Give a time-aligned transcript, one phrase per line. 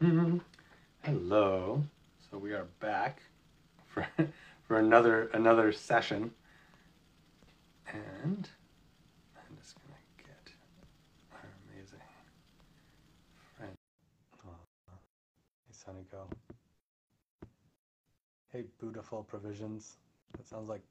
[1.02, 1.82] Hello.
[2.30, 3.22] So we are back
[3.86, 4.06] for
[4.68, 6.32] for another another session,
[7.90, 8.48] and
[9.36, 10.52] I'm just gonna get
[11.32, 11.98] our amazing
[13.56, 13.72] friend.
[14.44, 16.30] Hey, Sunnyco.
[18.52, 19.96] Hey, Beautiful Provisions.
[20.36, 20.82] That sounds like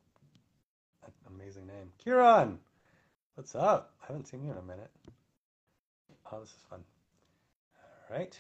[1.06, 1.92] an amazing name.
[2.00, 2.58] Kieran,
[3.36, 3.94] what's up?
[4.02, 4.90] I haven't seen you in a minute.
[6.32, 6.84] Oh, this is fun.
[8.10, 8.40] All right.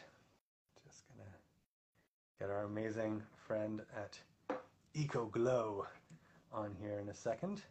[2.49, 4.19] Our amazing friend at
[4.93, 5.85] Eco Glow
[6.53, 7.61] on here in a second.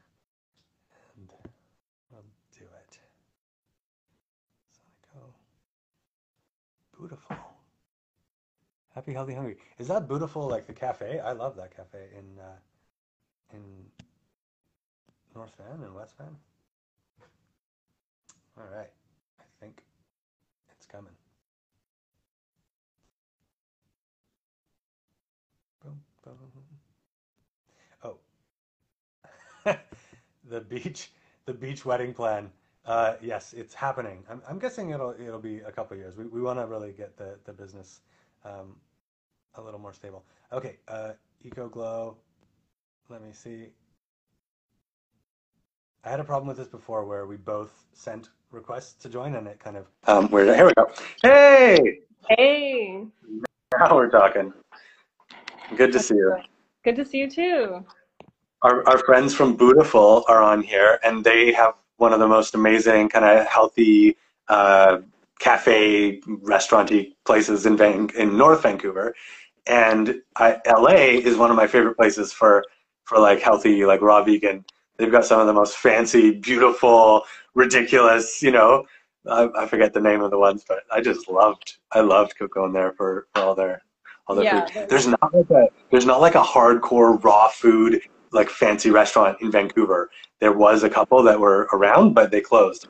[1.16, 1.28] And
[2.10, 2.22] we'll
[2.58, 2.98] do it.
[4.72, 5.26] Sonico.
[6.98, 7.36] Beautiful.
[8.94, 9.56] Happy, healthy, hungry.
[9.78, 11.18] Is that beautiful like the cafe?
[11.18, 12.56] I love that cafe in uh,
[13.52, 13.62] in
[15.34, 16.36] North Van and West Van.
[18.56, 18.90] All right.
[19.40, 19.82] I think
[20.70, 21.12] it's coming.
[28.02, 28.16] Oh,
[30.48, 31.10] the beach,
[31.46, 32.50] the beach wedding plan.
[32.86, 34.24] Uh, yes, it's happening.
[34.30, 36.16] I'm, I'm guessing it'll it'll be a couple years.
[36.16, 38.00] We we want to really get the the business
[38.44, 38.76] um,
[39.54, 40.24] a little more stable.
[40.52, 42.16] Okay, uh, Eco Glow.
[43.08, 43.68] Let me see.
[46.04, 49.46] I had a problem with this before where we both sent requests to join and
[49.48, 50.90] it kind of um where here we go.
[51.22, 53.06] Hey, Hey,
[53.78, 54.52] now we're talking.
[55.76, 56.36] Good to see you.
[56.84, 57.84] good to see you too.
[58.62, 62.54] Our our friends from Beautiful are on here and they have one of the most
[62.54, 64.16] amazing kind of healthy
[64.48, 64.98] uh,
[65.38, 69.14] cafe restauranty places in Van- in North Vancouver.
[69.66, 72.64] And I, LA is one of my favorite places for
[73.04, 74.64] for like healthy like raw vegan.
[74.96, 77.24] They've got some of the most fancy, beautiful,
[77.54, 78.84] ridiculous, you know,
[79.28, 82.72] I, I forget the name of the ones, but I just loved I loved going
[82.72, 83.82] there for, for all their
[84.26, 84.88] all their Yeah, food.
[84.88, 88.00] There's not like a there's not like a hardcore raw food
[88.32, 90.10] like fancy restaurant in Vancouver.
[90.40, 92.88] There was a couple that were around, but they closed.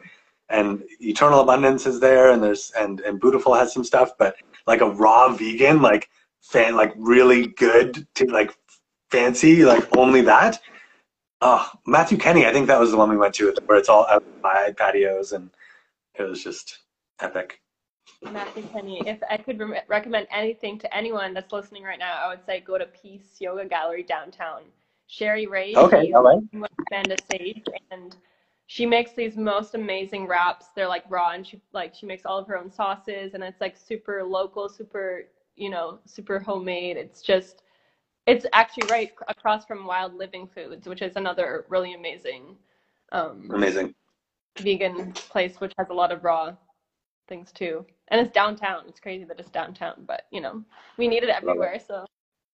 [0.48, 4.36] And Eternal Abundance is there, and there's and and Beautiful has some stuff, but
[4.66, 6.08] like a raw vegan, like
[6.40, 8.54] fan, like really good, to, like
[9.10, 10.60] fancy, like only that.
[11.40, 14.06] Oh, Matthew Kenney, I think that was the one we went to, where it's all
[14.08, 15.50] outside patios, and
[16.18, 16.78] it was just
[17.20, 17.60] epic.
[18.32, 19.02] Matthew Penny.
[19.06, 22.60] If I could re recommend anything to anyone that's listening right now, I would say
[22.60, 24.62] go to Peace Yoga Gallery downtown.
[25.06, 26.38] Sherry Ray, Okay, all right.
[26.54, 28.16] Amanda Sage, and
[28.66, 30.68] she makes these most amazing wraps.
[30.74, 33.60] They're like raw, and she like she makes all of her own sauces, and it's
[33.60, 35.24] like super local, super
[35.56, 36.96] you know, super homemade.
[36.96, 37.62] It's just
[38.26, 42.56] it's actually right across from Wild Living Foods, which is another really amazing
[43.12, 43.94] um, Amazing.
[44.58, 46.54] vegan place, which has a lot of raw
[47.28, 47.84] things too.
[48.08, 48.84] And it's downtown.
[48.88, 50.62] It's crazy that it's downtown, but you know,
[50.98, 51.70] we need it Love it.
[51.70, 51.78] everywhere.
[51.86, 52.04] So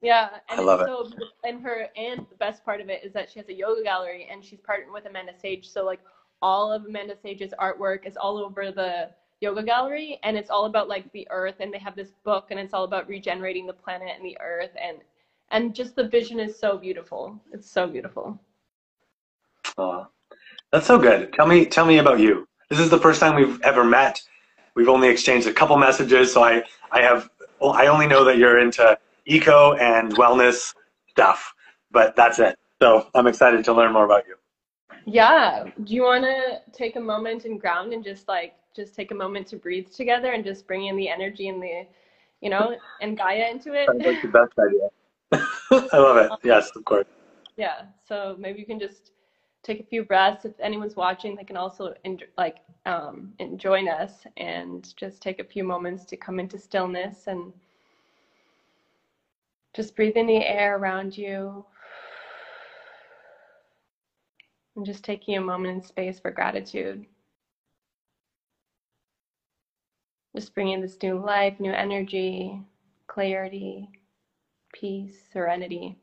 [0.02, 1.22] yeah, I and love it's it.
[1.44, 4.28] and her and the best part of it is that she has a yoga gallery
[4.30, 5.68] and she's partnered with Amanda Sage.
[5.68, 6.00] So like
[6.42, 9.10] all of Amanda Sage's artwork is all over the
[9.40, 12.60] yoga gallery and it's all about like the earth and they have this book and
[12.60, 14.98] it's all about regenerating the planet and the earth and
[15.50, 17.38] and just the vision is so beautiful.
[17.52, 18.38] It's so beautiful.
[19.78, 20.06] Aw,
[20.72, 21.32] that's so good.
[21.32, 22.46] Tell me, tell me about you.
[22.68, 24.22] This is the first time we've ever met.
[24.74, 27.28] We've only exchanged a couple messages, so I, I have,
[27.62, 30.74] I only know that you're into eco and wellness
[31.08, 31.54] stuff,
[31.90, 32.58] but that's it.
[32.80, 34.36] So I'm excited to learn more about you.
[35.06, 35.64] Yeah.
[35.84, 39.14] Do you want to take a moment and ground and just like just take a
[39.14, 41.86] moment to breathe together and just bring in the energy and the,
[42.40, 43.86] you know, and Gaia into it?
[43.86, 44.88] Sounds like the best idea.
[45.92, 46.30] I love it.
[46.42, 47.06] Yes, of course.
[47.56, 47.82] Yeah.
[48.06, 49.09] So maybe you can just
[49.62, 50.44] take a few breaths.
[50.44, 55.44] If anyone's watching, they can also en like um, join us and just take a
[55.44, 57.52] few moments to come into stillness and
[59.74, 61.64] just breathe in the air around you
[64.76, 67.04] and just taking a moment in space for gratitude.
[70.36, 72.60] Just bringing this new life, new energy,
[73.08, 73.88] clarity,
[74.72, 75.98] peace, serenity.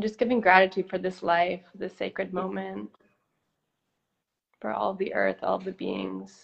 [0.00, 2.38] And just giving gratitude for this life, this sacred mm-hmm.
[2.38, 2.90] moment,
[4.58, 6.40] for all the earth, all the beings,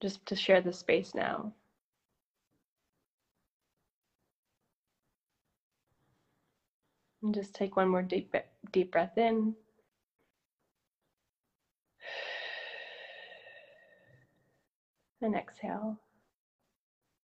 [0.00, 1.52] just to share this space now.
[7.22, 8.34] And just take one more deep
[8.72, 9.54] deep breath in.
[15.20, 15.98] And exhale.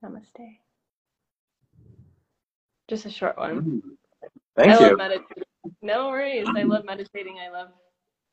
[0.05, 0.59] Namaste.
[2.89, 3.61] Just a short one.
[3.61, 4.00] Mm-hmm.
[4.59, 4.97] Mm, I Thank love you.
[4.97, 5.45] meditating.
[5.83, 6.47] No worries.
[6.57, 7.39] I love meditating.
[7.39, 7.69] I love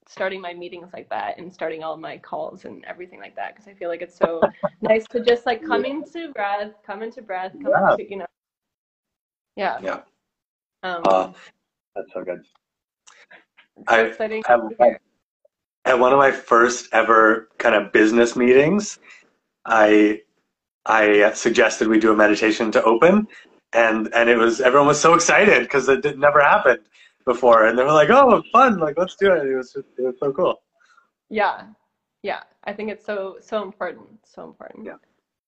[0.07, 3.67] starting my meetings like that and starting all my calls and everything like that because
[3.67, 4.41] I feel like it's so
[4.81, 5.91] nice to just like come yeah.
[5.91, 7.91] into breath, come into breath, come yeah.
[7.91, 8.25] into you know.
[9.55, 9.79] Yeah.
[9.81, 9.99] Yeah.
[10.83, 11.31] Um, uh,
[11.95, 12.41] that's so good.
[13.87, 14.11] I
[14.47, 14.71] have,
[15.85, 18.99] at one of my first ever kind of business meetings,
[19.65, 20.21] I
[20.85, 23.27] I suggested we do a meditation to open,
[23.73, 26.81] and and it was everyone was so excited because it did, never happened
[27.25, 28.77] before, and they were like, "Oh, fun!
[28.79, 30.61] Like, let's do it." It was just, it was so cool.
[31.29, 31.65] Yeah,
[32.23, 32.43] yeah.
[32.63, 34.85] I think it's so so important, so important.
[34.85, 34.95] Yeah.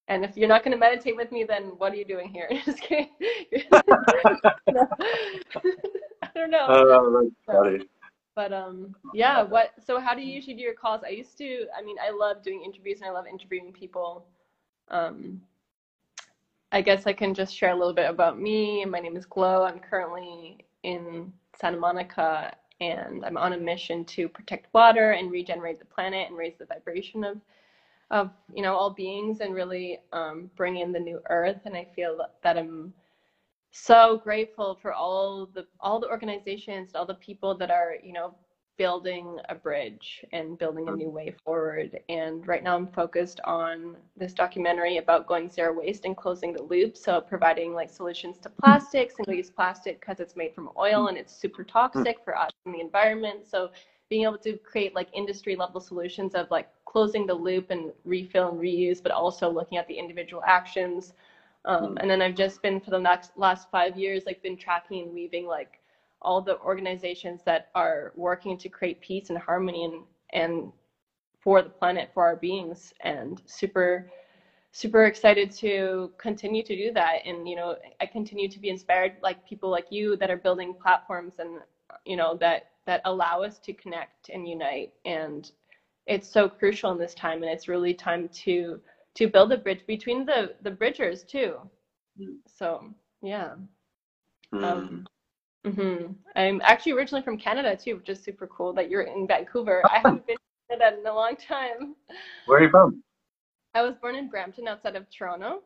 [0.10, 2.50] And if you're not going to meditate with me, then what are you doing here?
[2.66, 3.10] Just kidding.
[3.71, 3.83] I
[6.33, 6.66] don't know.
[6.68, 7.86] Oh, that's funny.
[8.36, 9.44] But um, yeah.
[9.44, 9.74] What?
[9.86, 11.01] So how do you usually do your calls?
[11.06, 11.68] I used to.
[11.77, 14.25] I mean, I love doing interviews and I love interviewing people.
[14.89, 15.42] Um,
[16.71, 18.86] I guess I can just share a little bit about me.
[18.86, 19.63] My name is Glo.
[19.63, 25.80] I'm currently in Santa Monica, and I'm on a mission to protect water and regenerate
[25.80, 27.42] the planet and raise the vibration of
[28.12, 31.60] of you know all beings and really um, bring in the new earth.
[31.66, 32.94] And I feel that I'm
[33.71, 38.36] so grateful for all the all the organizations, all the people that are you know
[38.80, 42.00] building a bridge and building a new way forward.
[42.08, 46.64] And right now I'm focused on this documentary about going zero waste and closing the
[46.64, 46.96] loop.
[46.96, 51.18] So providing like solutions to plastic, single use plastic because it's made from oil and
[51.18, 53.46] it's super toxic for us and the environment.
[53.46, 53.70] So
[54.10, 58.48] being able to create like industry level solutions of like closing the loop and refill
[58.48, 61.14] and reuse, but also looking at the individual actions.
[61.66, 65.04] Um, and then I've just been for the next last five years, like been tracking
[65.04, 65.79] and weaving like
[66.21, 70.71] all the organizations that are working to create peace and harmony and and
[71.39, 74.06] for the planet for our beings and super
[74.71, 79.13] super excited to continue to do that and you know i continue to be inspired
[79.21, 81.60] like people like you that are building platforms and
[82.06, 85.51] you know that that allow us to connect and unite and
[86.06, 88.80] it's so crucial in this time and it's really time to
[89.16, 91.57] to build a bridge between the the bridgers too
[92.19, 92.36] mm.
[92.48, 92.83] so
[93.21, 93.54] yeah
[94.54, 94.63] mm.
[94.63, 95.06] um
[95.65, 96.13] Mm-hmm.
[96.35, 99.83] I'm actually originally from Canada too, which is super cool that you're in Vancouver.
[99.89, 101.95] I haven't been to Canada in a long time.
[102.45, 103.03] Where are you from?
[103.75, 105.61] I was born in Brampton, outside of Toronto.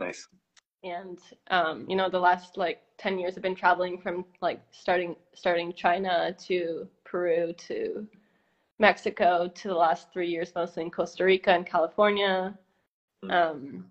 [0.00, 0.26] Nice.
[0.82, 1.18] And
[1.50, 5.72] um, you know, the last like ten years, I've been traveling from like starting starting
[5.72, 8.06] China to Peru to
[8.80, 12.58] Mexico to the last three years, mostly in Costa Rica and California.
[13.22, 13.30] Hmm.
[13.30, 13.84] Um,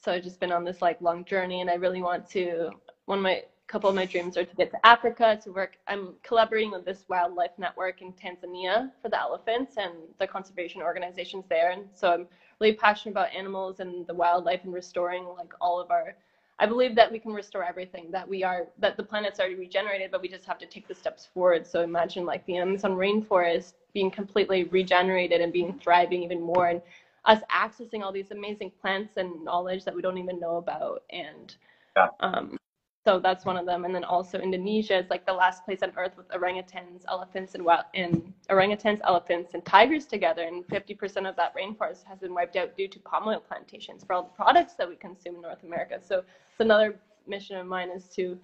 [0.00, 2.70] so I've just been on this like long journey, and I really want to.
[3.04, 5.78] One of my couple of my dreams are to get to Africa to work.
[5.88, 11.44] I'm collaborating with this wildlife network in Tanzania for the elephants and the conservation organizations
[11.48, 11.70] there.
[11.70, 12.26] And so I'm
[12.60, 16.14] really passionate about animals and the wildlife and restoring like all of our.
[16.60, 20.12] I believe that we can restore everything that we are that the planet's already regenerated,
[20.12, 21.66] but we just have to take the steps forward.
[21.66, 26.82] So imagine like the Amazon rainforest being completely regenerated and being thriving even more, and
[27.24, 31.02] us accessing all these amazing plants and knowledge that we don't even know about.
[31.10, 31.56] And
[31.96, 32.08] yeah.
[32.20, 32.56] um,
[33.04, 33.84] so that's one of them.
[33.84, 37.62] And then also Indonesia is like the last place on earth with orangutans, elephants, and
[37.62, 40.42] wild and orangutans, elephants, and tigers together.
[40.42, 44.14] And 50% of that rainforest has been wiped out due to palm oil plantations for
[44.14, 46.00] all the products that we consume in North America.
[46.00, 48.38] So it's another mission of mine is to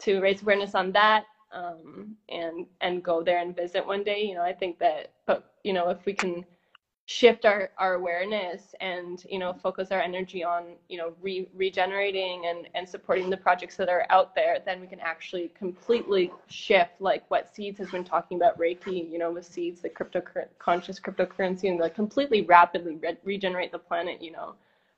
[0.00, 4.22] to raise awareness on that um, and and go there and visit one day.
[4.22, 6.44] You know, I think that, but you know, if we can
[7.06, 12.46] shift our, our awareness and you know focus our energy on you know re- regenerating
[12.46, 16.92] and, and supporting the projects that are out there then we can actually completely shift
[17.00, 20.22] like what seeds has been talking about reiki you know with seeds the crypto
[20.58, 24.54] conscious cryptocurrency and like completely rapidly re- regenerate the planet you know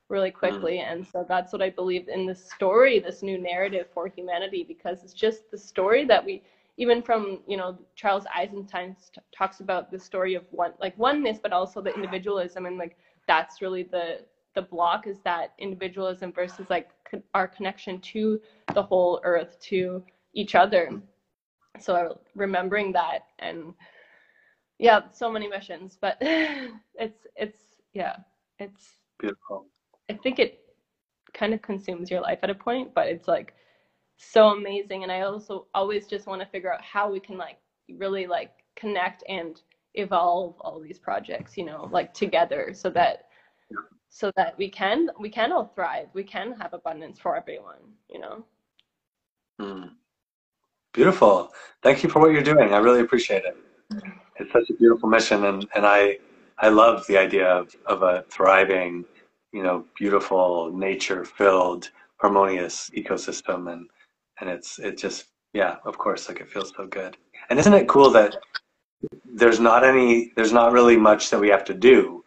[0.07, 0.35] really mm.
[0.35, 0.89] quickly mm.
[0.89, 5.03] and so that's what i believe in this story this new narrative for humanity because
[5.03, 6.41] it's just the story that we
[6.77, 11.39] even from you know Charles Eisenstein t- talks about the story of one like oneness,
[11.41, 14.19] but also the individualism, and like that's really the
[14.55, 18.39] the block is that individualism versus like co- our connection to
[18.73, 20.03] the whole earth, to
[20.33, 21.01] each other.
[21.79, 23.73] So uh, remembering that and
[24.79, 27.59] yeah, so many missions, but it's it's
[27.93, 28.17] yeah,
[28.59, 29.65] it's beautiful.
[30.09, 30.59] I think it
[31.33, 33.53] kind of consumes your life at a point, but it's like
[34.17, 37.57] so amazing and i also always just want to figure out how we can like
[37.97, 39.61] really like connect and
[39.93, 43.27] evolve all these projects you know like together so that
[44.09, 46.07] so that we can we can all thrive.
[46.13, 48.45] We can have abundance for everyone you know?
[49.61, 49.91] Mm.
[50.93, 51.51] beautiful.
[51.81, 52.73] Thank you for what you're doing.
[52.73, 53.57] I really appreciate it.
[53.91, 54.09] Mm-hmm.
[54.35, 56.17] it's such a beautiful mission and and i
[56.57, 59.05] i love the idea of of a thriving
[59.53, 63.87] you know beautiful nature filled harmonious ecosystem and
[64.39, 67.17] and it's it just yeah of course like it feels so good.
[67.49, 68.37] And isn't it cool that
[69.25, 72.23] there's not any there's not really much that we have to do?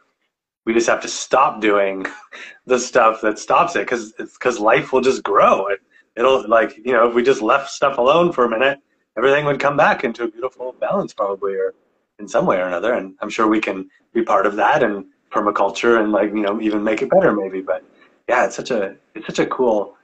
[0.67, 2.07] We just have to stop doing
[2.67, 5.67] the stuff that stops it because because life will just grow.
[5.67, 5.81] It,
[6.17, 8.79] it'll like you know if we just left stuff alone for a minute
[9.17, 11.75] everything would come back into a beautiful balance probably or
[12.19, 12.95] in some way or another.
[12.95, 16.61] And i'm sure we can be part of that and permaculture and like you know
[16.61, 17.61] even make it better maybe.
[17.61, 17.85] But
[18.29, 19.97] yeah it's such a it's such a cool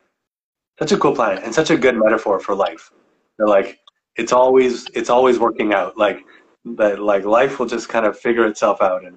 [0.78, 2.90] such a cool planet and such a good metaphor for life.
[3.38, 3.78] They're like
[4.16, 5.96] it's always it's always working out.
[5.96, 6.24] Like
[6.76, 9.16] that like life will just kind of figure itself out and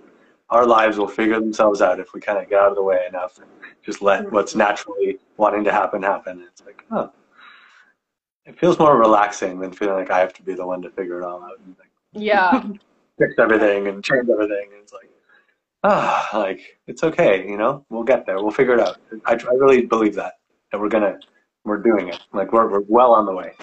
[0.49, 3.05] our lives will figure themselves out if we kind of get out of the way
[3.07, 3.47] enough and
[3.85, 6.41] just let what's naturally wanting to happen happen.
[6.41, 7.11] It's like oh
[8.49, 11.21] it feels more relaxing than feeling like i have to be the one to figure
[11.21, 12.63] it all out and like, Yeah.
[13.19, 14.69] fix everything and change everything.
[14.73, 15.09] And it's like
[15.83, 17.85] ah like it's okay you know?
[17.89, 18.41] We'll get there.
[18.41, 18.97] We'll figure it out.
[19.25, 20.33] I, I really believe that
[20.71, 21.19] that we're gonna
[21.65, 23.53] we're doing it like we're, we're well on the way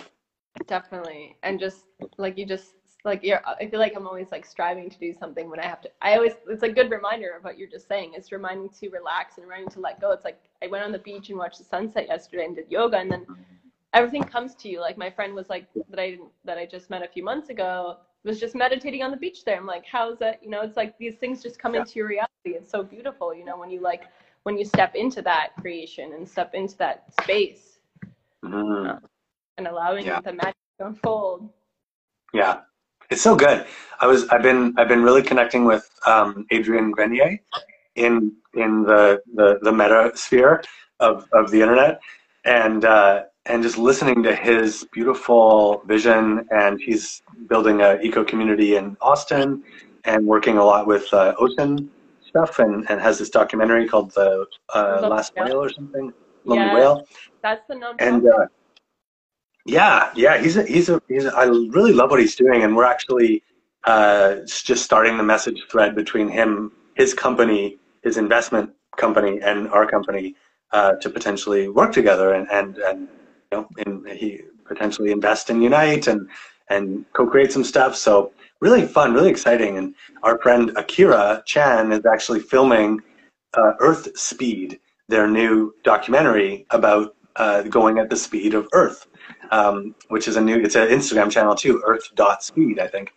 [0.67, 1.37] Definitely.
[1.43, 1.85] And just
[2.19, 2.75] like you just
[3.05, 5.81] like you're I feel like I'm always like striving to do something when I have
[5.83, 8.13] to I always it's a good reminder of what you're just saying.
[8.17, 10.13] It's reminding to relax and reminding to let go.
[10.13, 12.97] It's like I went on the beach and watched the sunset yesterday and did yoga
[12.99, 13.27] and then
[13.93, 14.81] everything comes to you.
[14.81, 17.99] Like my friend was like that I that I just met a few months ago
[18.25, 19.57] was just meditating on the beach there.
[19.57, 20.43] I'm like, how's that?
[20.43, 21.81] You know, it's like these things just come Yeah.
[21.83, 22.31] into your reality.
[22.47, 24.05] It's so beautiful, you know, when you like
[24.43, 27.76] when you step into that creation and step into that space
[28.47, 29.01] Mhm.
[29.59, 30.21] and allowing Yeah.
[30.21, 31.49] the magic to unfold.
[32.33, 32.61] Yeah,
[33.11, 33.67] it's so good.
[34.01, 37.39] I was I've been I've been really connecting with um, Adrian Grenier
[37.95, 40.63] in in the the, the meta sphere
[41.01, 42.01] of, of the internet,
[42.45, 46.47] and uh, and just listening to his beautiful vision.
[46.51, 49.63] And he's building a eco community in Austin,
[50.05, 51.91] and working a lot with uh, ocean
[52.29, 55.33] stuff, and, and has this documentary called the uh, Last.
[55.37, 56.13] Whale or something,
[56.47, 56.75] Lonely Yeah.
[56.75, 57.09] Whale.
[57.43, 58.03] That's the number.
[58.03, 58.47] and uh,
[59.67, 62.77] yeah, yeah, he's a, he's a, he's a, I really love what he's doing, and
[62.77, 63.43] we're actually
[63.85, 69.87] uh, just starting the message thread between him, his company, his investment company, and our
[69.87, 70.35] company
[70.73, 73.09] uh, to potentially work together and and and
[73.51, 76.29] you know, and he potentially invest in Unite and
[76.71, 77.97] and co-create some stuff.
[77.97, 83.01] So really fun, really exciting, and our friend Akira Chan is actually filming
[83.55, 89.07] uh, Earth Speed, their new documentary about uh, going at the speed of Earth,
[89.51, 90.57] um, which is a new.
[90.57, 93.13] It's an Instagram channel too, Earth dot Speed, I think.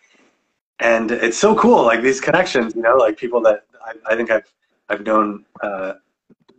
[0.79, 4.31] And it's so cool, like these connections, you know, like people that I, I think
[4.31, 4.53] I've
[4.89, 5.93] I've known uh,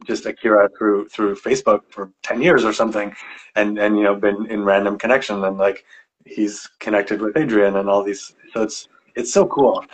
[0.07, 3.15] just Akira through through Facebook for ten years or something,
[3.57, 5.85] and and you know been in random connection, and like
[6.25, 8.35] he's connected with Adrian and all these.
[8.53, 9.85] So it's it's so cool.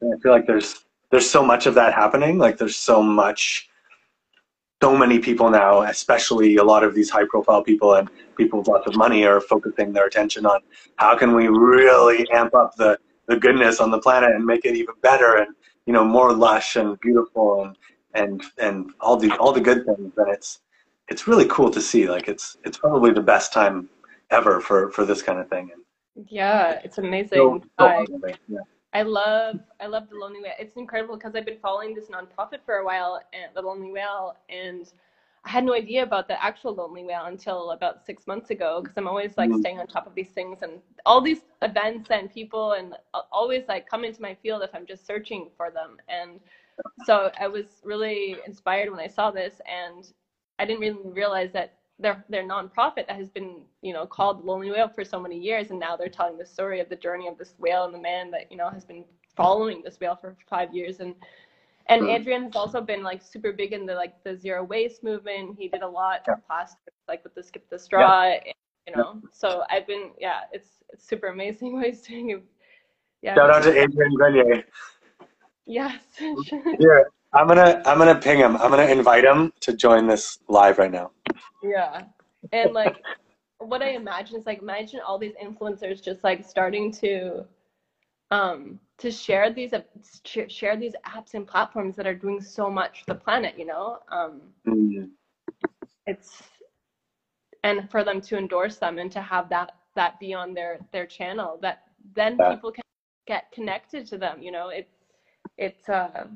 [0.00, 2.38] And I feel like there's there's so much of that happening.
[2.38, 3.68] Like there's so much
[4.82, 8.68] so many people now, especially a lot of these high profile people and people with
[8.68, 10.60] lots of money are focusing their attention on
[10.96, 14.76] how can we really amp up the, the goodness on the planet and make it
[14.76, 15.54] even better and
[15.86, 17.76] you know more lush and beautiful and
[18.14, 20.60] and and all the all the good things and it's
[21.08, 23.88] it's really cool to see like it's it's probably the best time
[24.30, 27.38] ever for for this kind of thing and Yeah, it's amazing.
[27.38, 28.06] so, so I,
[28.48, 28.58] yeah.
[28.94, 30.52] I love I love the Lonely Whale.
[30.58, 34.36] It's incredible because I've been following this nonprofit for a while, and the Lonely Whale,
[34.48, 34.86] and
[35.44, 38.80] I had no idea about the actual Lonely Whale until about six months ago.
[38.82, 39.60] Because I'm always like Mhm.
[39.60, 42.96] staying on top of these things, and all these events and people, and
[43.32, 45.98] always like come into my field if I'm just searching for them.
[46.08, 46.40] And
[47.04, 50.12] so I was really inspired when I saw this, and
[50.60, 54.70] I didn't really realize that their their nonprofit that has been you know called Lonely
[54.70, 57.38] Whale for so many years, and now they're telling the story of the journey of
[57.38, 59.04] this whale and the man that you know has been
[59.36, 61.14] following this whale for five years, and
[61.88, 62.08] and Hmm.
[62.08, 65.56] Adrian has also been like super big in the like the zero waste movement.
[65.58, 66.34] He did a lot Yeah.
[66.36, 68.54] for plastic, like with the skip the straw, and,
[68.86, 69.20] you know.
[69.32, 72.42] So I've been yeah, it's it's super amazing what he's doing.
[73.22, 73.34] Yeah.
[73.34, 74.64] shout out to Adrian Grenier
[75.66, 76.02] Yes.
[76.18, 78.56] Here, I'm gonna I'm gonna ping him.
[78.56, 81.10] I'm gonna invite him to join this live right now.
[81.62, 82.04] Yeah.
[82.52, 83.04] And like
[83.58, 87.44] what I imagine is like imagine all these influencers just like starting to
[88.30, 89.82] um to share these uh,
[90.48, 93.98] share these apps and platforms that are doing so much for the planet, you know?
[94.10, 95.10] Um Mm,
[96.06, 96.42] it's
[97.64, 101.06] and for them to endorse them and to have that that be on their their
[101.06, 102.50] channel that then Yeah.
[102.50, 102.84] people can
[103.26, 104.68] get connected to them, you know?
[104.68, 104.94] it's
[105.58, 106.26] it's uh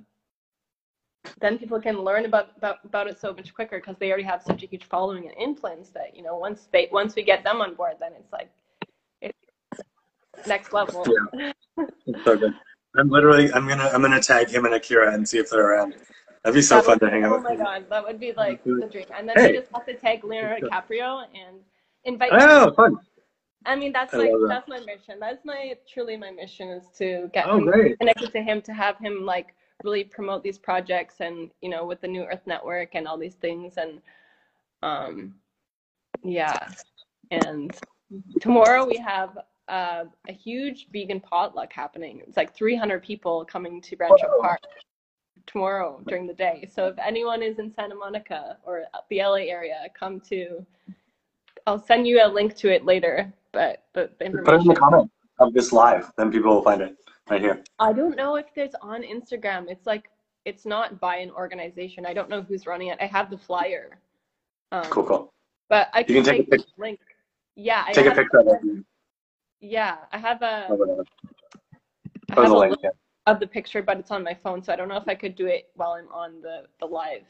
[1.40, 4.42] then people can learn about, about, about it so much quicker because they already have
[4.42, 7.61] such a huge following and influence that you know once they once we get them
[7.61, 8.50] on board then it's like
[9.20, 9.37] it's
[10.47, 11.04] next level
[12.06, 12.52] it's so good.
[12.97, 15.94] I'm literally I'm gonna I'm gonna tag him and Akira and see if they're around.
[16.44, 17.44] That'd be so That fun to hang out oh with.
[17.44, 17.64] my them.
[17.64, 19.52] god that would be like the dream and then Hey.
[19.52, 21.58] we just have to tag leonardo dicaprio and
[22.04, 22.97] invite Oh, fun.
[23.66, 24.47] I mean, that's I my that.
[24.49, 25.18] that's my mission.
[25.20, 28.97] That's my truly my mission is to get Oh, him connected to him to have
[28.99, 29.54] him like
[29.85, 33.35] really promote these projects and you know with the New Earth Network and all these
[33.35, 34.00] things and
[34.82, 35.35] um
[36.25, 36.68] yeah
[37.30, 37.76] and
[38.40, 42.23] tomorrow we have uh, a huge vegan potluck happening.
[42.26, 44.61] It's like 300 people coming to Rancho Park
[45.47, 46.68] tomorrow during the day.
[46.73, 50.64] So if anyone is in Santa Monica or the LA area, come to.
[51.66, 53.32] I'll send you a link to it later.
[53.52, 56.80] But but the Put it in the comment of this live, then people will find
[56.80, 56.97] it
[57.30, 57.62] right here.
[57.78, 59.66] I don't know if there's on Instagram.
[59.68, 60.11] It's like
[60.44, 62.06] it's not by an organization.
[62.06, 62.99] I don't know who's running it.
[63.00, 63.99] I have the flyer.
[64.73, 65.32] Um, Cool, cool.
[65.68, 67.00] But I You can, can take a take the pic- link.
[67.56, 68.85] Yeah, I Take a have, picture of it.
[69.61, 71.04] Yeah, I have a, whatever.
[72.30, 72.76] I have a a link.
[72.82, 72.90] yeah.
[73.26, 75.35] of the picture, but it's on my phone, so I don't know if I could
[75.35, 77.25] do it while I'm on the the live.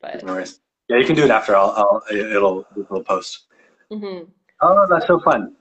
[0.00, 0.60] But No worries.
[0.88, 1.56] Yeah, you can do it after.
[1.56, 3.46] I'll, I'll it'll it'll post.
[3.90, 4.28] mhm.
[4.60, 5.56] Oh, that's so fun.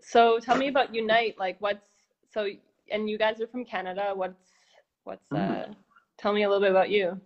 [0.00, 1.36] so tell me about Unite.
[1.38, 1.84] Like, what's
[2.32, 2.46] so?
[2.90, 4.12] And you guys are from Canada.
[4.14, 4.52] What's
[5.04, 5.36] what's uh?
[5.36, 5.76] Mm.
[6.18, 7.20] Tell me a little bit about you.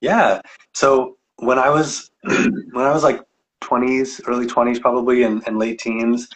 [0.00, 0.40] Yeah.
[0.74, 3.20] So when I was when I was like
[3.62, 6.28] 20s, early 20s probably, and, and late teens,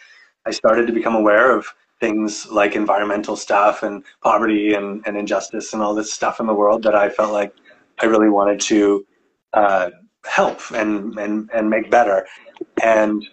[0.45, 1.67] I started to become aware of
[1.99, 6.53] things like environmental stuff and poverty and, and injustice and all this stuff in the
[6.53, 7.53] world that I felt like
[8.01, 9.05] I really wanted to
[9.53, 9.91] uh,
[10.25, 12.25] help and, and, and make better.
[12.81, 13.23] And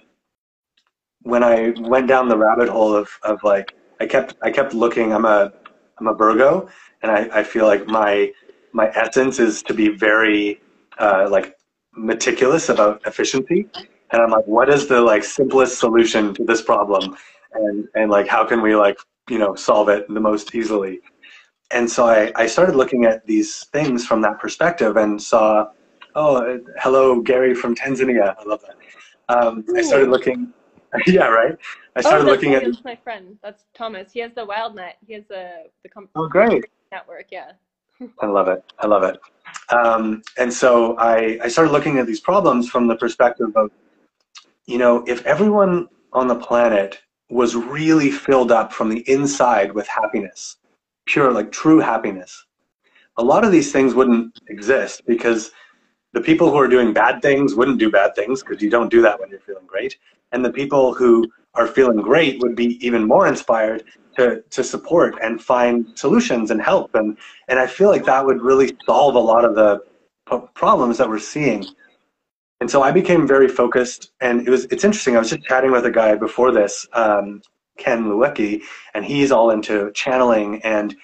[1.22, 5.12] when I went down the rabbit hole of, of like I kept I kept looking.
[5.12, 5.52] I'm a
[5.98, 6.68] I'm a Virgo,
[7.02, 8.32] and I, I feel like my
[8.72, 10.60] my essence is to be very
[10.98, 11.56] uh, like
[11.94, 13.66] meticulous about efficiency.
[14.10, 17.16] And I'm like, what is the like simplest solution to this problem?
[17.54, 21.00] And and like how can we like you know solve it the most easily?
[21.70, 25.68] And so I, I started looking at these things from that perspective and saw,
[26.14, 28.34] oh, hello, Gary from Tanzania.
[28.38, 28.76] I love that.
[29.28, 30.54] Um, I started looking,
[31.06, 31.52] yeah, right.
[31.96, 32.64] I Oh, started that's, looking at.
[32.64, 33.36] that's my friend.
[33.42, 34.12] That's Thomas.
[34.12, 34.92] He has the WildNet.
[35.06, 36.64] He has the the com- Oh, great.
[36.92, 37.26] network.
[37.30, 37.52] Yeah.
[38.20, 38.62] I love it.
[38.78, 39.18] I love it.
[39.74, 43.70] Um, and so I, I started looking at these problems from the perspective of,
[44.66, 49.86] you know, if everyone on the planet was really filled up from the inside with
[49.88, 50.56] happiness,
[51.06, 52.46] pure, like true happiness,
[53.16, 55.50] a lot of these things wouldn't exist because
[56.12, 59.02] the people who are doing bad things wouldn't do bad things because you don't do
[59.02, 59.96] that when you're feeling great.
[60.32, 63.84] And the people who are feeling great would be even more inspired
[64.16, 66.94] to, to support and find solutions and help.
[66.94, 67.16] And,
[67.48, 69.80] and I feel like that would really solve a lot of the
[70.54, 71.64] problems that we're seeing.
[72.60, 74.12] And so I became very focused.
[74.20, 75.16] And it was it's interesting.
[75.16, 77.40] I was just chatting with a guy before this, um,
[77.76, 78.62] Ken Lewicki,
[78.94, 80.96] and he's all into channeling and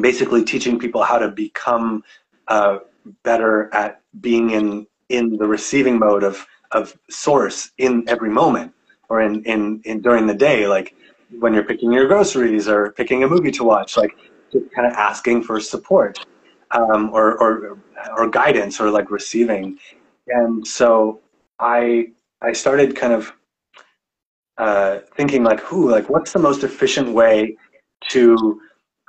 [0.00, 2.02] basically teaching people how to become
[2.48, 2.78] uh,
[3.24, 8.72] better at being in in the receiving mode of of source in every moment
[9.08, 10.94] or in in, in during the day like
[11.38, 14.16] when you're picking your groceries or picking a movie to watch like
[14.52, 16.24] just kind of asking for support
[16.72, 17.78] um, or, or
[18.16, 19.78] or guidance or like receiving.
[20.28, 21.20] And so
[21.60, 22.06] i
[22.40, 23.32] i started kind of
[24.58, 27.56] uh, thinking like who like what's the most efficient way
[28.08, 28.60] to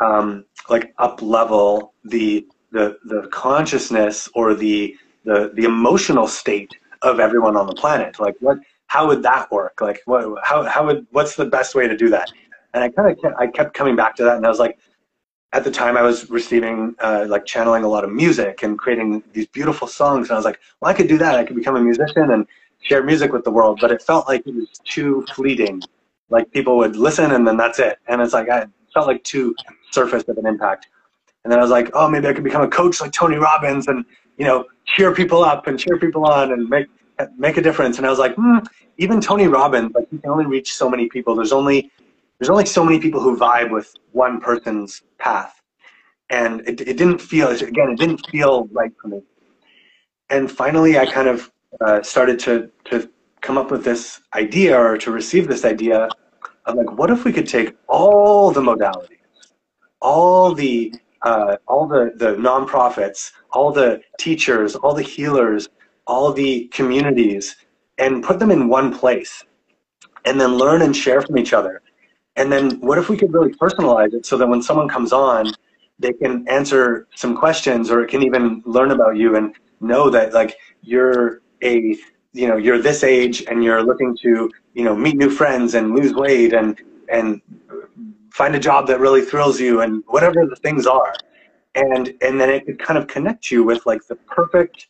[0.02, 4.95] um, like up level the the the consciousness or the
[5.26, 6.71] the the emotional state
[7.03, 8.19] of everyone on the planet.
[8.19, 9.81] Like what how would that work?
[9.81, 12.31] Like what how how would what's the best way to do that?
[12.73, 14.79] And i kind of kept, i kept coming back to that and i was like
[15.51, 19.21] at the time i was receiving uh, like channeling a lot of music and creating
[19.33, 21.35] these beautiful songs and i was like well i could do that.
[21.35, 22.47] I could become a musician and
[22.81, 25.83] share music with the world but it felt like it was too fleeting.
[26.29, 27.99] Like people would listen and then that's it.
[28.07, 29.55] And it's like i felt like too
[29.91, 30.87] surface of an impact.
[31.43, 33.87] And then I was like, oh, maybe I could become a coach like Tony Robbins
[33.87, 34.05] and,
[34.37, 36.88] you know, cheer people up and cheer people on and make
[37.38, 37.98] make a difference.
[37.98, 38.58] And I was like, hmm,
[38.98, 41.36] even Tony Robbins, like he can only reach so many people.
[41.36, 41.91] There's only
[42.39, 45.62] there's only so many people who vibe with one person's path.
[46.30, 49.22] And it, it didn't feel, again, it didn't feel right for me.
[50.30, 53.10] And finally, I kind of uh, started to, to
[53.41, 56.10] come up with this idea or to receive this idea
[56.65, 59.19] of like, what if we could take all the modalities,
[60.02, 65.69] all the uh, all the, the nonprofits, all the teachers, all the healers,
[66.05, 67.55] all the communities,
[67.97, 69.43] and put them in one place,
[70.25, 71.81] and then learn and share from each other.
[72.36, 75.53] And then what if we could really personalize it so that when someone comes on,
[75.99, 80.33] they can answer some questions or it can even learn about you and know that
[80.33, 81.95] like you're a
[82.33, 85.95] you know you're this age and you're looking to you know meet new friends and
[85.95, 87.41] lose weight and and
[88.34, 91.13] find a job that really thrills you and whatever the things are
[91.76, 94.88] and and then it could kind of connect you with like the perfect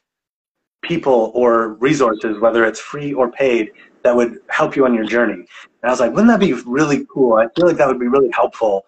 [0.81, 3.71] people or resources whether it's free or paid
[4.03, 5.33] that would help you on your journey.
[5.33, 5.45] And
[5.83, 7.35] I was like, wouldn't that be really cool?
[7.35, 8.85] I feel like that would be really helpful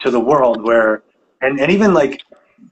[0.00, 1.02] to the world where,
[1.40, 2.22] and, and even like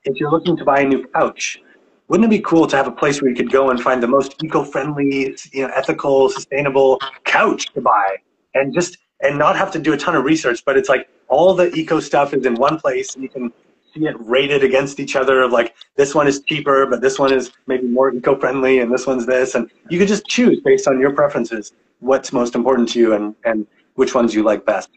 [0.05, 1.61] if you're looking to buy a new couch,
[2.09, 4.07] wouldn't it be cool to have a place where you could go and find the
[4.07, 8.17] most eco-friendly, you know, ethical, sustainable couch to buy
[8.55, 11.55] and just, and not have to do a ton of research, but it's like all
[11.55, 13.53] the eco stuff is in one place and you can
[13.95, 17.33] see it rated against each other of like this one is cheaper but this one
[17.33, 21.01] is maybe more eco-friendly and this one's this and you could just choose based on
[21.01, 24.91] your preferences what's most important to you and and which ones you like best.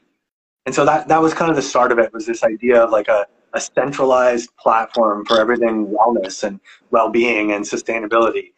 [0.65, 2.91] And so that that was kind of the start of it was this idea of
[2.91, 6.60] like a, a centralized platform for everything wellness and
[6.91, 8.51] well-being and sustainability.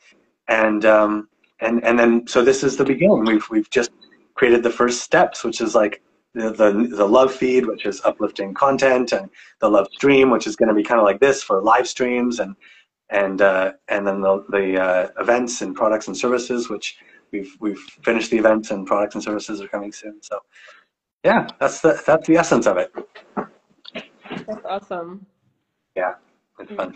[0.47, 3.23] And um and and then so this is the beginning.
[3.25, 3.91] We've we've just
[4.41, 6.01] created the first steps which is like
[6.33, 10.55] the, the, the love feed, which is uplifting content, and the love stream, which is
[10.55, 12.55] going to be kind of like this for live streams, and
[13.11, 16.97] and uh, and then the, the uh, events and products and services, which
[17.31, 20.23] we've we've finished the events and products and services are coming soon.
[20.23, 20.39] So
[21.23, 22.91] yeah, that's the that's the essence of it.
[23.35, 25.23] That's awesome.
[25.95, 26.13] Yeah,
[26.59, 26.95] it's fun.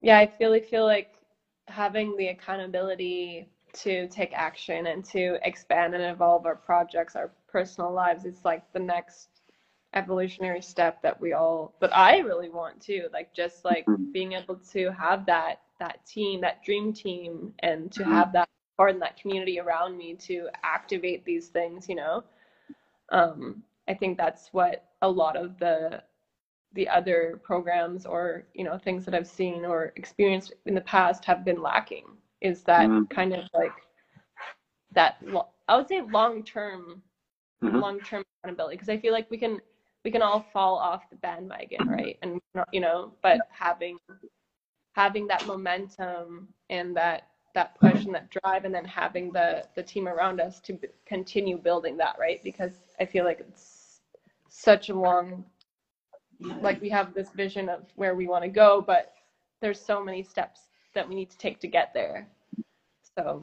[0.00, 1.14] Yeah, I really feel like
[1.66, 3.48] having the accountability
[3.82, 8.24] to take action and to expand and evolve our projects, our personal lives.
[8.24, 9.38] It's like the next
[9.94, 14.12] evolutionary step that we all but I really want to like just like mm-hmm.
[14.12, 18.12] being able to have that that team that dream team and to mm-hmm.
[18.12, 22.22] have that part in that community around me to activate these things you know
[23.12, 26.02] um I think that's what a lot of the
[26.74, 31.24] the other programs or you know things that I've seen or experienced in the past
[31.24, 32.04] have been lacking
[32.40, 33.08] is that mm.
[33.10, 33.72] kind of like
[34.92, 35.22] that
[35.68, 37.02] I would say long term
[37.62, 37.76] mm-hmm.
[37.76, 39.60] long term accountability because I feel like we can
[40.04, 41.90] we can all fall off the bandwagon mm-hmm.
[41.90, 42.40] right and
[42.72, 43.98] you know but having
[44.92, 49.82] having that momentum and that that push and that drive and then having the the
[49.82, 54.00] team around us to b- continue building that right because I feel like it's
[54.48, 55.44] such a long
[56.40, 59.14] like we have this vision of where we want to go but
[59.60, 62.28] there's so many steps that we need to take to get there.
[63.16, 63.42] So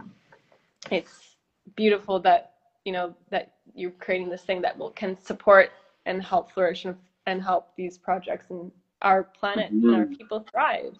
[0.91, 1.37] it's
[1.75, 2.53] beautiful that
[2.85, 5.71] you know that you're creating this thing that will can support
[6.05, 9.87] and help flourish and, and help these projects and our planet mm-hmm.
[9.87, 10.13] and our mm-hmm.
[10.13, 10.97] people thrive.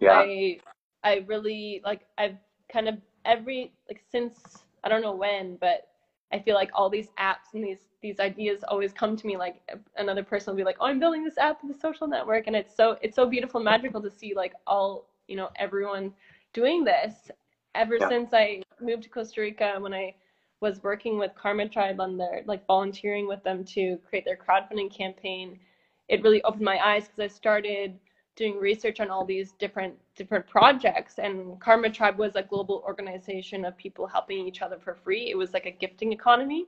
[0.00, 0.12] Yeah.
[0.12, 0.58] I
[1.04, 2.36] I really like I've
[2.72, 5.88] kind of every like since I don't know when, but
[6.32, 9.60] I feel like all these apps and these these ideas always come to me like
[9.96, 12.74] another person will be like, "Oh, I'm building this app a social network," and it's
[12.74, 16.12] so it's so beautiful, and magical to see like all you know everyone
[16.52, 17.30] doing this
[17.74, 18.08] ever yeah.
[18.08, 20.14] since I moved to Costa Rica when I
[20.60, 24.94] was working with Karma Tribe on their like volunteering with them to create their crowdfunding
[24.94, 25.58] campaign.
[26.08, 27.98] It really opened my eyes because I started
[28.36, 33.64] doing research on all these different different projects and Karma Tribe was a global organization
[33.64, 35.30] of people helping each other for free.
[35.30, 36.66] It was like a gifting economy.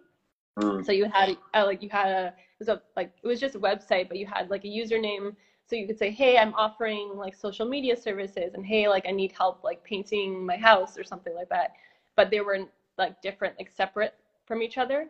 [0.59, 0.85] Mm.
[0.85, 3.57] So you had uh, like you had a it was a like it was just
[3.57, 5.35] a website, but you had like a username
[5.73, 9.11] so you could say, hey, I'm offering like social media services, and hey, like I
[9.11, 11.73] need help like painting my house or something like that.
[12.15, 12.59] But they were
[12.99, 14.13] like different, like separate
[14.45, 15.09] from each other.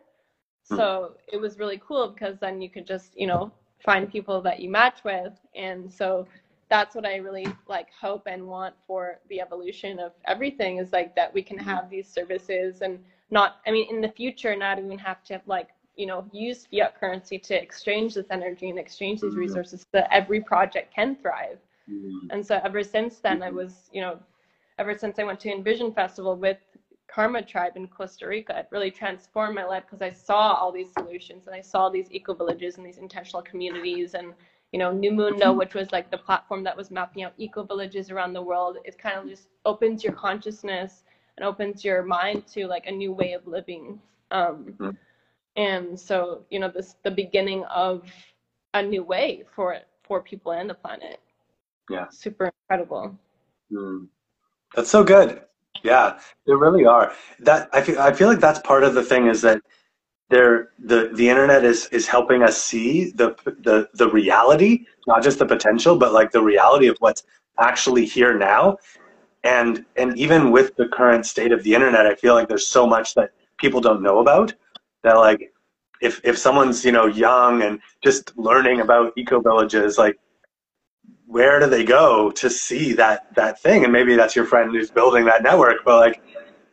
[0.69, 0.77] Hmm.
[0.77, 3.51] So it was really cool because then you could just, you know,
[3.83, 5.33] find people that you match with.
[5.53, 6.25] And so
[6.69, 11.13] that's what I really like hope and want for the evolution of everything is like
[11.17, 11.65] that we can hmm.
[11.65, 12.99] have these services and
[13.31, 16.99] not I mean in the future not even have to like you know use fiat
[16.99, 19.41] currency to exchange this energy and exchange these mm-hmm.
[19.41, 22.29] resources so that every project can thrive mm-hmm.
[22.31, 23.57] and so ever since then i mm-hmm.
[23.57, 24.19] was you know
[24.79, 26.57] ever since i went to envision festival with
[27.07, 30.91] karma tribe in costa rica it really transformed my life because i saw all these
[30.93, 34.33] solutions and i saw these eco villages and these intentional communities and
[34.71, 38.33] you know NuMundo which was like the platform that was mapping out eco villages around
[38.33, 41.03] the world it kind of just opens your consciousness
[41.37, 43.99] and opens your mind to like a new way of living
[44.31, 44.97] um,
[45.55, 48.03] and so you know this the beginning of
[48.73, 51.19] a new way for for people and the planet.
[51.89, 52.07] Yeah.
[52.09, 53.17] Super incredible.
[53.71, 54.07] Mm.
[54.75, 55.41] that's so good.
[55.83, 57.13] Yeah they really are.
[57.39, 59.61] That i feel i feel like that's part of the thing is that
[60.29, 65.39] there the the internet is is helping us see the the the reality not just
[65.39, 67.23] the potential but like the reality of what's
[67.59, 68.77] actually here now.
[69.43, 72.87] And and even with the current state of the internet i feel like there's so
[72.87, 74.53] much that people don't know about
[75.03, 75.53] that like
[76.01, 80.17] if if someone's you know young and just learning about eco villages like
[81.27, 83.83] where do they go to see that that thing?
[83.83, 86.21] And maybe that's your friend who's building that network but like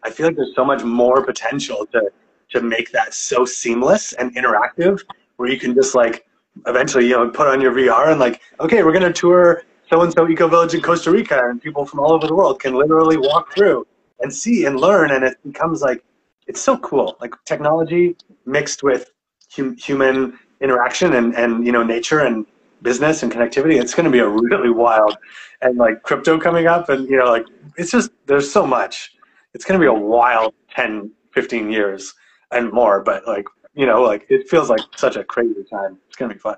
[0.02, 2.10] i feel like there's so much more potential to
[2.50, 5.02] to make that so seamless and interactive
[5.36, 6.26] where you can just like
[6.66, 10.02] eventually you know put on your vr and like okay we're going to tour so
[10.02, 12.74] and so eco village in costa rica and people from all over the world can
[12.74, 13.86] literally walk through
[14.20, 16.02] and see and learn and it becomes like
[16.50, 17.16] it's so cool.
[17.20, 19.12] Like technology mixed with
[19.54, 22.44] hum- human interaction and and you know nature and
[22.82, 25.16] business and connectivity it's going to be a really wild
[25.62, 29.12] and like crypto coming up and you know like it's just there's so much.
[29.54, 32.12] It's going to be a wild 10 15 years
[32.50, 35.98] and more but like you know like it feels like such a crazy time.
[36.08, 36.56] It's going to be fun.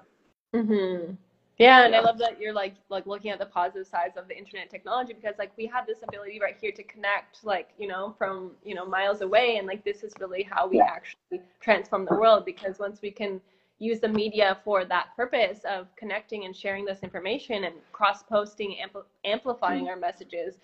[0.55, 1.13] Mm-hmm.
[1.62, 2.01] Yeah, and yeah.
[2.01, 5.12] I love that you're like like looking at the positive sides of the internet technology
[5.12, 8.75] because like we have this ability right here to connect like you know from you
[8.75, 10.85] know miles away and like this is really how we yeah.
[10.85, 13.40] actually transform the world because once we can
[13.79, 18.77] use the media for that purpose of connecting and sharing this information and cross posting
[18.85, 19.90] ampl- amplifying mm-hmm.
[19.90, 20.57] our messages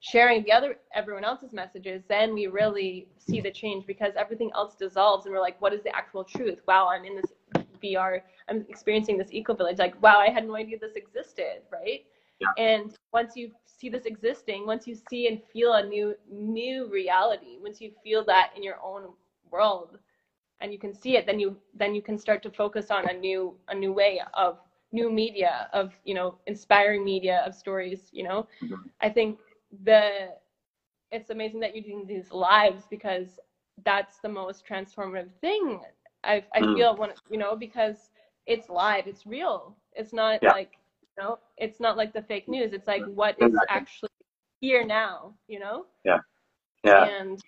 [0.00, 4.74] sharing the other everyone else's messages then we really see the change because everything else
[4.74, 7.32] dissolves and we're like what is the actual truth wow i'm in this
[7.94, 9.78] vr I'm experiencing this eco village.
[9.78, 12.04] Like, wow, I had no idea this existed, right?
[12.40, 12.48] Yeah.
[12.58, 17.58] And once you see this existing, once you see and feel a new new reality,
[17.60, 19.04] once you feel that in your own
[19.50, 19.98] world,
[20.60, 23.12] and you can see it, then you then you can start to focus on a
[23.12, 24.58] new a new way of
[24.92, 28.08] new media, of you know inspiring media, of stories.
[28.12, 28.74] You know, mm-hmm.
[29.00, 29.38] I think
[29.84, 30.28] the
[31.12, 33.38] it's amazing that you're doing these lives because
[33.84, 35.80] that's the most transformative thing
[36.26, 36.74] I I mm.
[36.76, 38.10] feel when you know because
[38.46, 39.76] it's live, it's real.
[39.94, 40.52] It's not yeah.
[40.52, 42.72] like you know, it's not like the fake news.
[42.72, 44.10] It's like what is actually
[44.60, 45.86] here now, you know?
[46.04, 46.18] Yeah.
[46.84, 47.04] Yeah.
[47.04, 47.42] And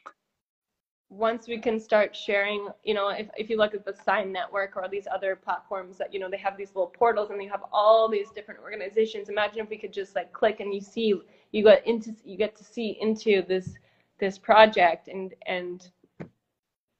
[1.10, 4.76] once we can start sharing, you know, if, if you look at the Sign Network
[4.76, 7.62] or these other platforms that, you know, they have these little portals and they have
[7.72, 9.28] all these different organizations.
[9.28, 11.14] Imagine if we could just like click and you see
[11.52, 13.74] you get into you get to see into this
[14.18, 15.90] this project and and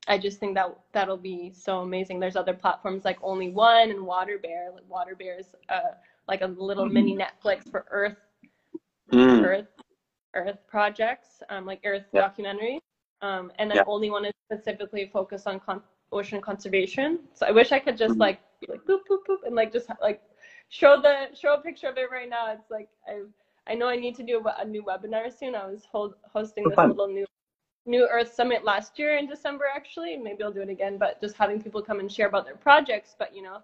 [0.08, 2.18] I just think that that'll be so amazing.
[2.18, 4.70] There's other platforms like Only One and Water Bear.
[4.74, 5.92] Like Water Bear is uh,
[6.26, 6.92] like a little mm.
[6.92, 8.16] mini Netflix for Earth,
[9.12, 9.44] mm.
[9.44, 9.66] Earth,
[10.34, 12.22] Earth projects, um, like Earth yeah.
[12.22, 12.80] documentary.
[13.20, 13.84] Um, and then yeah.
[13.86, 17.20] Only One is specifically focused on con- ocean conservation.
[17.34, 18.20] So I wish I could just mm.
[18.20, 20.22] like like boop boop boop and like just like
[20.70, 22.52] show the show a picture of it right now.
[22.52, 23.22] It's like I
[23.70, 25.54] I know I need to do a, a new webinar soon.
[25.54, 27.26] I was hold, hosting this little new
[27.88, 30.16] New Earth Summit last year in December, actually.
[30.16, 33.16] Maybe I'll do it again, but just having people come and share about their projects.
[33.18, 33.58] But you know,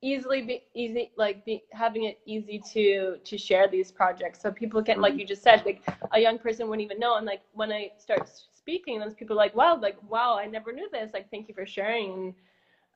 [0.00, 4.82] easily be easy, like be, having it easy to to share these projects, so people
[4.82, 7.16] can, like you just said, like a young person wouldn't even know.
[7.16, 10.72] And like when I start speaking, those people are like, wow, like wow, I never
[10.72, 11.10] knew this.
[11.12, 12.34] Like thank you for sharing.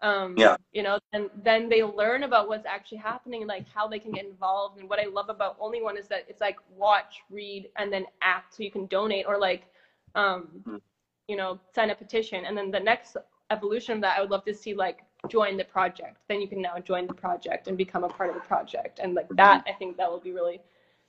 [0.02, 0.56] Um, yeah.
[0.72, 4.12] You know, and then they learn about what's actually happening and like how they can
[4.12, 4.78] get involved.
[4.78, 8.04] And what I love about Only One is that it's like watch, read, and then
[8.22, 9.68] act, so you can donate or like
[10.16, 10.80] um,
[11.28, 12.44] you know, sign a petition.
[12.44, 13.16] And then the next
[13.50, 16.16] evolution of that, I would love to see like join the project.
[16.28, 18.98] Then you can now join the project and become a part of the project.
[19.02, 20.60] And like that, I think that will be really,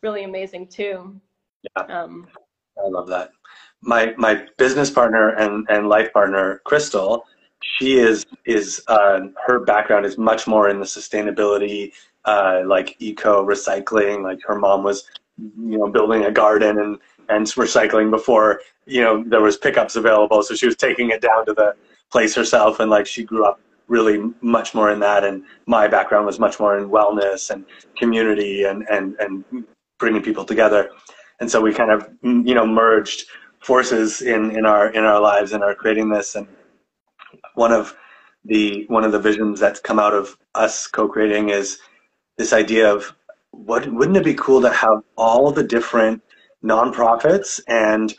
[0.03, 1.19] really amazing too.
[1.63, 1.83] Yeah.
[1.83, 2.27] Um,
[2.83, 3.31] I love that.
[3.81, 7.23] My my business partner and, and life partner, Crystal,
[7.61, 11.93] she is is uh, her background is much more in the sustainability,
[12.25, 14.23] uh, like eco recycling.
[14.23, 19.23] Like her mom was, you know, building a garden and and recycling before you know
[19.27, 20.41] there was pickups available.
[20.43, 21.75] So she was taking it down to the
[22.11, 26.25] place herself and like she grew up really much more in that and my background
[26.25, 27.65] was much more in wellness and
[27.97, 29.43] community and and and
[29.99, 30.89] bringing people together.
[31.39, 33.25] And so we kind of you know merged
[33.59, 36.35] forces in in our in our lives and are creating this.
[36.35, 36.47] And
[37.55, 37.95] one of
[38.45, 41.79] the one of the visions that's come out of us co-creating is
[42.37, 43.13] this idea of
[43.51, 46.21] what wouldn't it be cool to have all the different
[46.63, 48.13] nonprofits and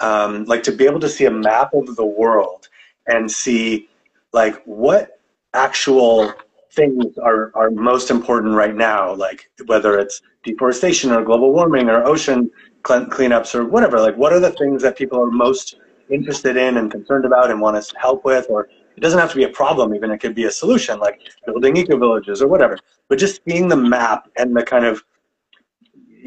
[0.00, 2.68] um, like to be able to see a map of the world
[3.06, 3.88] and see
[4.32, 5.20] like what
[5.54, 6.32] actual
[6.72, 12.04] things are, are most important right now, like whether it's deforestation or global warming or
[12.04, 12.50] ocean
[12.82, 15.76] cleanups or whatever, like what are the things that people are most
[16.10, 19.30] interested in and concerned about and want us to help with, or it doesn't have
[19.30, 22.48] to be a problem, even it could be a solution, like building eco villages or
[22.48, 22.78] whatever.
[23.08, 25.04] But just seeing the map and the kind of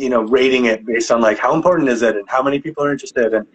[0.02, 2.84] you know rating it based on like how important is it and how many people
[2.84, 3.46] are interested and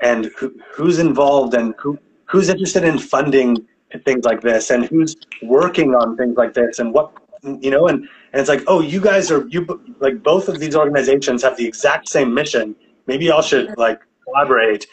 [0.00, 3.56] and who, who's involved and who who's interested in funding
[4.04, 7.12] things like this and who's working on things like this and what
[7.60, 7.98] you know and
[8.32, 9.60] and it's like oh you guys are you
[10.00, 12.74] like both of these organizations have the exact same mission.
[13.06, 14.86] Maybe y'all should like collaborate.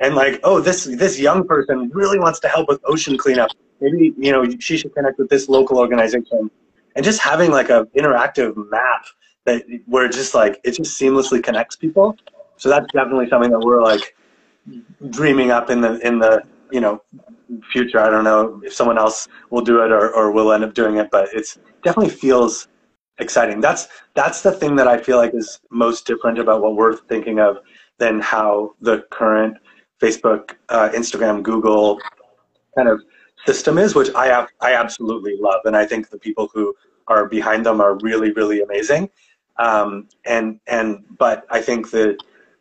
[0.00, 3.50] And like oh this this young person really wants to help with ocean cleanup.
[3.80, 6.50] Maybe you know she should connect with this local organization.
[6.96, 9.04] And just having like a interactive map
[9.44, 12.16] that where it just like it just seamlessly connects people.
[12.56, 14.14] So that's definitely something that we're like
[15.10, 17.02] dreaming up in the in the you know
[17.72, 18.00] future.
[18.00, 20.96] I don't know if someone else will do it or, or will end up doing
[20.96, 22.68] it, but it's definitely feels
[23.18, 23.60] exciting.
[23.60, 27.38] That's that's the thing that I feel like is most different about what we're thinking
[27.40, 27.58] of
[27.98, 29.56] than how the current
[30.00, 31.98] Facebook, uh, Instagram, Google
[32.76, 33.02] kind of
[33.44, 36.74] system is, which I have, I absolutely love, and I think the people who
[37.08, 39.10] are behind them are really, really amazing.
[39.58, 42.16] Um, and and but I think the,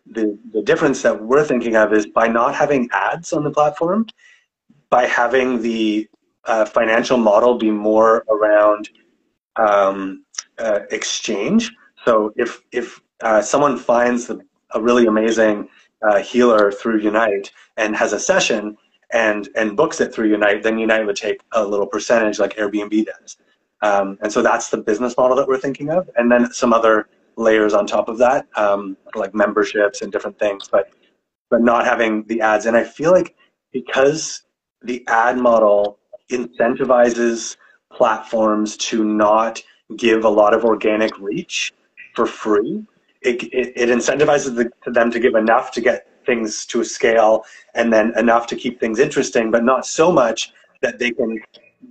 [0.09, 4.07] the the difference that we're thinking of is by not having ads on the platform,
[4.89, 6.09] by having the
[6.45, 8.89] uh, financial model be more around
[9.57, 10.23] um,
[10.57, 11.71] uh, exchange.
[12.05, 15.67] So if if uh, someone finds the, a really amazing
[16.01, 18.77] uh, healer through Unite and has a session
[19.11, 23.05] and and books it through Unite, then Unite would take a little percentage like Airbnb
[23.05, 23.37] does.
[23.81, 26.09] Um, and so that's the business model that we're thinking of.
[26.15, 30.67] And then some other layers on top of that, um, like memberships and different things,
[30.71, 30.89] but,
[31.49, 32.65] but not having the ads.
[32.65, 33.35] And I feel like
[33.71, 34.43] because
[34.81, 35.99] the ad model
[36.31, 37.57] incentivizes
[37.91, 39.61] platforms to not
[39.95, 41.73] give a lot of organic reach
[42.15, 42.85] for free,
[43.21, 47.43] it, it, it incentivizes the, them to give enough to get things to a scale
[47.73, 51.39] and then enough to keep things interesting, but not so much that they can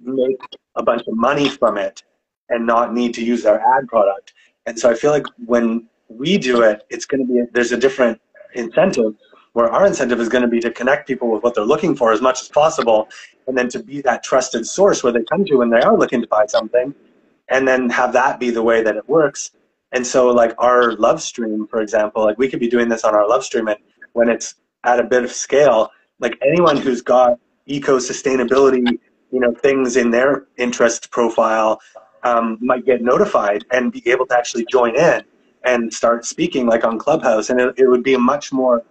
[0.06, 0.38] make
[0.76, 2.02] a bunch of money from it
[2.48, 4.32] and not need to use our ad product.
[4.66, 7.76] And so I feel like when we do it, it's going to be, there's a
[7.76, 8.20] different
[8.54, 9.14] incentive
[9.52, 12.12] where our incentive is going to be to connect people with what they're looking for
[12.12, 13.08] as much as possible
[13.46, 16.20] and then to be that trusted source where they come to when they are looking
[16.20, 16.94] to buy something
[17.48, 19.52] and then have that be the way that it works.
[19.92, 23.14] And so like our love stream, for example, like we could be doing this on
[23.14, 23.78] our love stream and
[24.12, 25.90] when it's at a bit of scale,
[26.20, 28.98] like anyone who's got eco sustainability
[29.36, 31.78] you know things in their interest profile
[32.22, 35.22] um, might get notified and be able to actually join in
[35.64, 37.50] and start speaking like on clubhouse.
[37.50, 38.82] And it, it would be a much more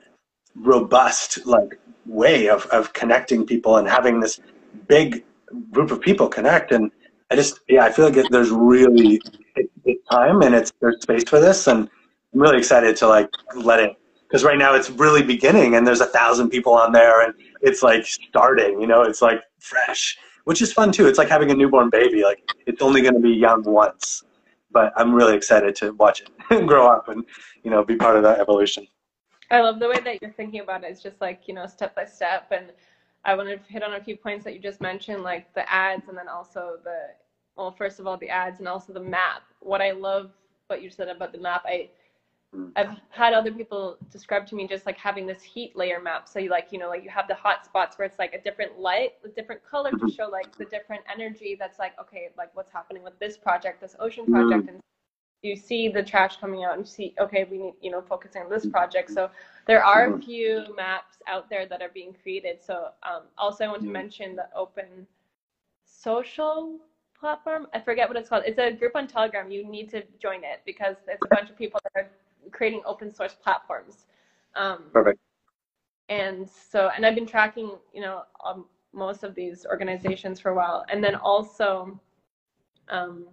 [0.55, 4.39] robust like way of, of connecting people and having this
[4.87, 5.23] big
[5.71, 6.71] group of people connect.
[6.71, 6.91] And
[7.31, 9.19] i just yeah i feel like it, there's really
[9.55, 11.65] it, time and it's there's space for this.
[11.65, 11.89] And
[12.33, 16.01] i'm really excited to like let it because right now it's really beginning and there's
[16.01, 20.61] a thousand people on there and it's like starting you know it's like fresh which
[20.61, 21.07] is fun too.
[21.07, 22.23] It's like having a newborn baby.
[22.23, 24.23] Like it's only going to be young once,
[24.71, 27.25] but I'm really excited to watch it grow up and
[27.63, 28.87] you know be part of that evolution.
[29.51, 30.87] I love the way that you're thinking about it.
[30.87, 32.67] It's just like you know step by step, and
[33.25, 36.07] I want to hit on a few points that you just mentioned, like the ads,
[36.07, 37.09] and then also the
[37.55, 39.43] well, first of all the ads, and also the map.
[39.59, 40.31] What I love
[40.67, 41.89] what you said about the map, I
[42.75, 46.27] I've had other people describe to me just like having this heat layer map.
[46.27, 48.41] So you like, you know, like you have the hot spots where it's like a
[48.41, 50.07] different light, a different color to mm-hmm.
[50.09, 53.95] show like the different energy that's like, okay, like what's happening with this project, this
[53.99, 54.63] ocean project.
[54.63, 54.75] Mm-hmm.
[54.75, 54.81] And
[55.41, 58.41] you see the trash coming out and you see, okay, we need, you know, focusing
[58.41, 59.11] on this project.
[59.11, 59.29] So
[59.67, 60.21] there are a mm-hmm.
[60.21, 62.63] few maps out there that are being created.
[62.63, 65.07] So um, also I want to mention the open
[65.85, 66.79] social
[67.19, 67.67] platform.
[67.73, 68.43] I forget what it's called.
[68.45, 69.51] It's a group on Telegram.
[69.51, 72.09] You need to join it because it's a bunch of people that are
[72.51, 74.05] creating open source platforms.
[74.55, 75.19] Um, Perfect.
[76.09, 80.55] And so, and I've been tracking, you know, um, most of these organizations for a
[80.55, 80.85] while.
[80.89, 81.99] And then also,
[82.89, 83.25] um,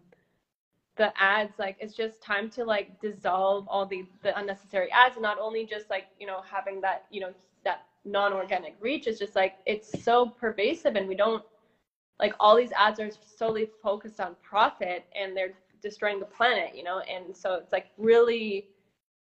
[0.96, 5.16] the ads, like, it's just time to like dissolve all the, the unnecessary ads.
[5.16, 7.32] And not only just like, you know, having that, you know,
[7.64, 11.44] that non-organic reach is just like, it's so pervasive and we don't,
[12.18, 16.84] like all these ads are solely focused on profit and they're destroying the planet, you
[16.84, 17.00] know?
[17.00, 18.68] And so it's like really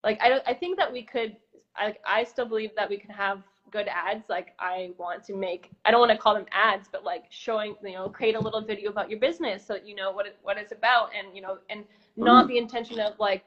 [0.04, 1.37] like I don't I think that we could
[1.76, 4.28] I I still believe that we can have good ads.
[4.28, 7.74] Like I want to make I don't want to call them ads but like showing
[7.82, 10.38] you know create a little video about your business so that you know what it,
[10.42, 11.85] what it's about and you know and
[12.16, 12.52] not mm-hmm.
[12.52, 13.44] the intention of like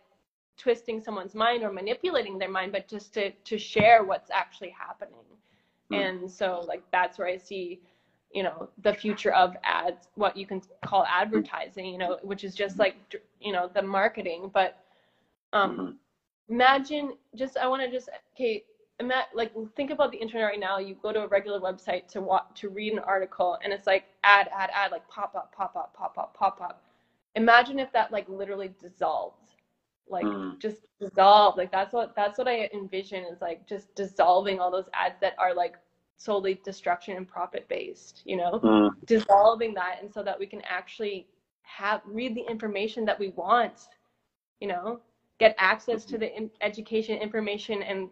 [0.58, 5.14] twisting someone's mind or manipulating their mind but just to to share what's actually happening.
[5.92, 6.04] Mm-hmm.
[6.04, 7.82] and so like that's where I see
[8.32, 12.54] you know the future of ads what you can call advertising you know which is
[12.54, 12.96] just like
[13.40, 14.52] you know the marketing.
[14.54, 14.84] But
[15.54, 15.92] um mm-hmm
[16.50, 18.64] imagine just I want to just okay
[19.00, 20.80] ima- like think about the internet right now.
[20.80, 24.06] You go to a regular website to watch to read an article and it's like
[24.24, 26.84] ad ad ad like pop up pop up pop up pop up.
[27.36, 29.54] Imagine if that like literally dissolved.
[30.10, 30.60] Like mm.
[30.60, 34.90] just dissolve like that's what that's what i envision is like just dissolving all those
[34.94, 35.76] ads that are like
[36.18, 38.60] solely destruction and profit based you know?
[38.64, 38.90] Mm.
[39.06, 41.28] dissolving that and so that we can actually
[41.62, 43.88] have read the information that we want
[44.60, 45.00] you know
[45.40, 46.22] get access to mm-hmm.
[46.22, 48.10] the in- education information and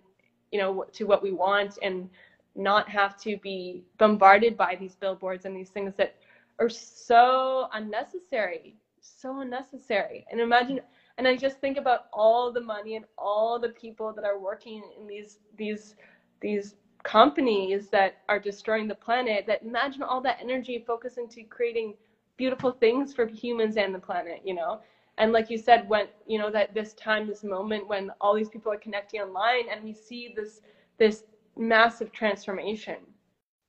[0.51, 2.09] you know to what we want and
[2.55, 6.15] not have to be bombarded by these billboards and these things that
[6.59, 8.75] are so unnecessary
[9.07, 10.25] so unnecessary.
[10.31, 10.81] And imagine
[11.17, 14.83] and i just think about all the money and all the people that are working
[14.99, 15.95] in these these
[16.41, 21.95] these companies that are destroying the planet that imagine all that energy focused into creating
[22.37, 24.79] beautiful things for humans and the planet you know
[25.17, 28.49] and like you said when you know that this time this moment when all these
[28.49, 30.61] people are connecting online and we see this
[30.97, 31.23] this
[31.57, 32.97] massive transformation.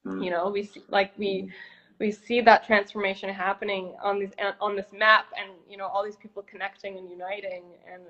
[0.06, 0.24] Mm.
[0.24, 1.50] you know we see like we
[1.98, 6.16] we see that transformation happening on this on this map and you know all these
[6.16, 7.64] people connecting and uniting.
[7.92, 8.02] And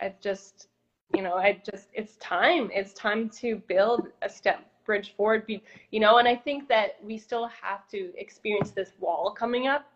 [0.00, 0.68] it just
[1.14, 2.70] you know i just it's time.
[2.74, 5.62] It's time to build a step bridge forward be,
[5.92, 9.86] you know and i think that we still have to experience this wall coming up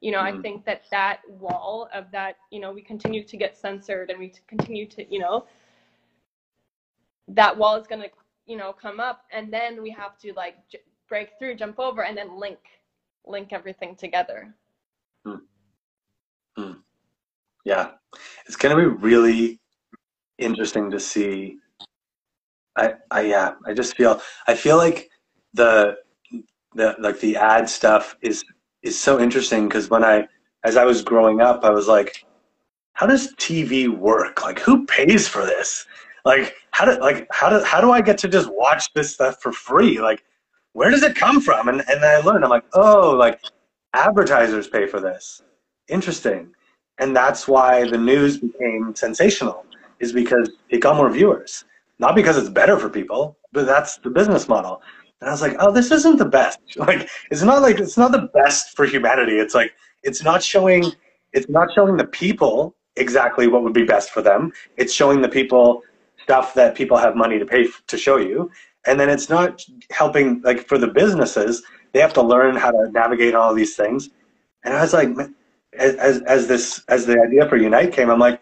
[0.00, 0.38] you know mm-hmm.
[0.38, 4.18] i think that that wall of that you know we continue to get censored and
[4.18, 5.44] we continue to you know
[7.28, 8.08] that wall is going to
[8.46, 12.04] you know come up and then we have to like j- break through jump over
[12.04, 12.58] and then link
[13.26, 14.54] link everything together
[15.26, 15.40] mm.
[16.58, 16.78] Mm.
[17.64, 17.90] yeah
[18.46, 19.60] it's going to be really
[20.38, 21.58] interesting to see
[22.76, 25.10] I, I yeah i just feel i feel like
[25.54, 25.96] the
[26.74, 28.44] the like the ad stuff is
[28.82, 30.28] is so interesting because when I,
[30.64, 32.24] as I was growing up, I was like,
[32.94, 34.42] how does TV work?
[34.42, 35.86] Like, who pays for this?
[36.24, 39.40] Like, how do like how do how do I get to just watch this stuff
[39.40, 40.00] for free?
[40.00, 40.24] Like,
[40.72, 41.68] where does it come from?
[41.68, 43.40] And and I learned, I'm like, oh, like
[43.94, 45.42] advertisers pay for this.
[45.88, 46.50] Interesting.
[46.98, 49.64] And that's why the news became sensational,
[50.00, 51.64] is because it got more viewers.
[52.00, 54.82] Not because it's better for people, but that's the business model.
[55.20, 56.58] And I was like, oh, this isn't the best.
[56.76, 59.38] Like, it's not like it's not the best for humanity.
[59.38, 60.92] It's like it's not showing
[61.32, 64.52] it's not showing the people exactly what would be best for them.
[64.76, 65.82] It's showing the people
[66.22, 68.50] stuff that people have money to pay to show you.
[68.86, 71.62] And then it's not helping like for the businesses,
[71.92, 74.10] they have to learn how to navigate all these things.
[74.64, 75.10] And I was like,
[75.76, 78.40] as as this as the idea for Unite came, I'm like,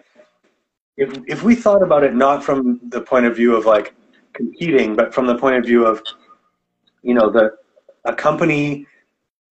[0.96, 3.94] if if we thought about it not from the point of view of like
[4.34, 6.02] competing, but from the point of view of
[7.06, 7.52] you know, the
[8.04, 8.86] a company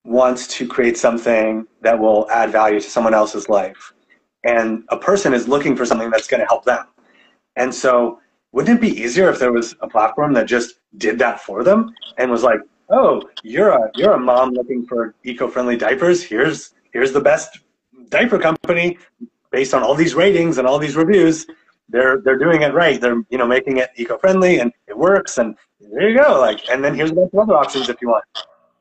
[0.03, 3.93] wants to create something that will add value to someone else's life,
[4.43, 6.85] and a person is looking for something that's going to help them.
[7.55, 8.19] And so,
[8.51, 11.93] wouldn't it be easier if there was a platform that just did that for them
[12.17, 16.21] and was like, "Oh, you're a you're a mom looking for eco-friendly diapers.
[16.23, 17.59] Here's here's the best
[18.09, 18.97] diaper company
[19.51, 21.47] based on all these ratings and all these reviews."
[21.89, 22.99] they're they're doing it right.
[22.99, 25.55] They're you know making it eco-friendly and it works and
[25.91, 26.39] there you go.
[26.39, 28.25] Like and then here's a bunch of other options if you want.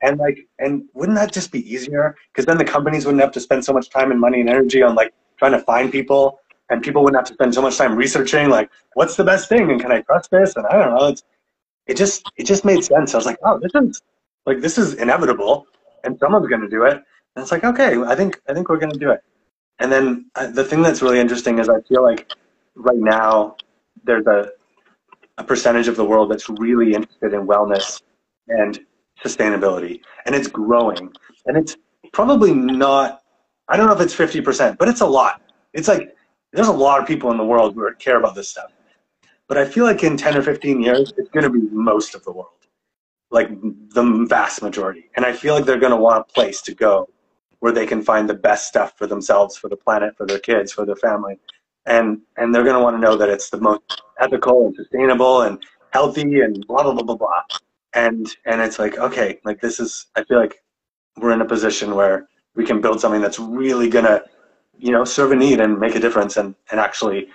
[0.02, 2.16] And like and wouldn't that just be easier?
[2.32, 4.82] Because then the companies wouldn't have to spend so much time and money and energy
[4.82, 6.40] on like trying to find people,
[6.70, 9.70] and people wouldn't have to spend so much time researching like what's the best thing
[9.70, 10.56] and can I trust this?
[10.56, 11.08] And I don't know.
[11.08, 11.24] It's
[11.86, 13.14] it just it just made sense.
[13.14, 14.02] I was like, oh, this is
[14.46, 15.66] like this is inevitable,
[16.04, 16.94] and someone's going to do it.
[16.94, 19.20] And it's like, okay, I think I think we're going to do it.
[19.78, 22.30] And then uh, the thing that's really interesting is I feel like
[22.76, 23.56] right now
[24.04, 24.50] there's a,
[25.38, 28.02] a percentage of the world that's really interested in wellness
[28.48, 28.80] and
[29.24, 31.12] sustainability, and it's growing.
[31.46, 31.76] And it's
[32.12, 33.22] probably not,
[33.68, 35.42] I don't know if it's 50%, but it's a lot.
[35.72, 36.14] It's like,
[36.52, 38.72] there's a lot of people in the world who care about this stuff.
[39.48, 42.24] But I feel like in 10 or 15 years, it's going to be most of
[42.24, 42.66] the world,
[43.30, 45.10] like the vast majority.
[45.16, 47.08] And I feel like they're going to want a place to go
[47.58, 50.72] where they can find the best stuff for themselves, for the planet, for their kids,
[50.72, 51.38] for their family
[51.86, 55.42] and and they're going to want to know that it's the most ethical and sustainable
[55.42, 57.42] and healthy and blah blah blah blah blah.
[57.94, 60.62] And and it's like okay like this is i feel like
[61.20, 64.24] we're in a position where we can build something that's really going to
[64.78, 67.28] you know serve a need and make a difference and and actually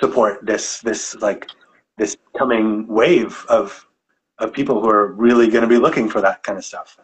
[0.00, 1.46] support this this like
[1.98, 3.86] this coming wave of
[4.38, 6.98] of people who are really going to be looking for that kind of stuff.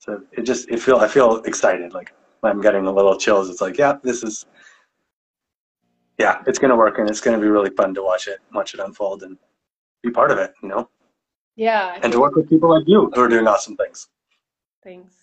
[0.00, 3.48] So it just it feel i feel excited like i'm getting a little chills.
[3.48, 4.46] It's like yeah this is
[6.22, 8.80] yeah, it's gonna work, and it's gonna be really fun to watch it, watch it
[8.80, 9.36] unfold, and
[10.02, 10.54] be part of it.
[10.62, 10.88] You know.
[11.56, 11.98] Yeah.
[12.00, 14.08] And to work with people like you who are doing awesome things.
[14.84, 15.14] Thanks.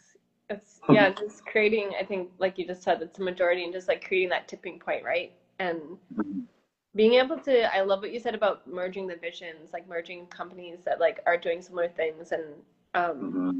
[0.50, 1.94] It's yeah, just creating.
[2.00, 4.78] I think, like you just said, it's a majority, and just like creating that tipping
[4.78, 5.32] point, right?
[5.60, 5.80] And
[6.14, 6.42] mm-hmm.
[6.96, 7.74] being able to.
[7.74, 11.38] I love what you said about merging the visions, like merging companies that like are
[11.38, 12.44] doing similar things, and
[12.94, 13.60] um, mm-hmm.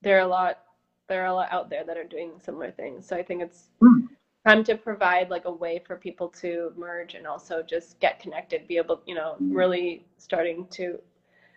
[0.00, 0.60] there are a lot.
[1.08, 3.06] There are a lot out there that are doing similar things.
[3.06, 3.68] So I think it's.
[3.82, 4.08] Mm
[4.44, 8.66] time to provide like a way for people to merge and also just get connected
[8.68, 9.52] be able you know mm-hmm.
[9.52, 10.98] really starting to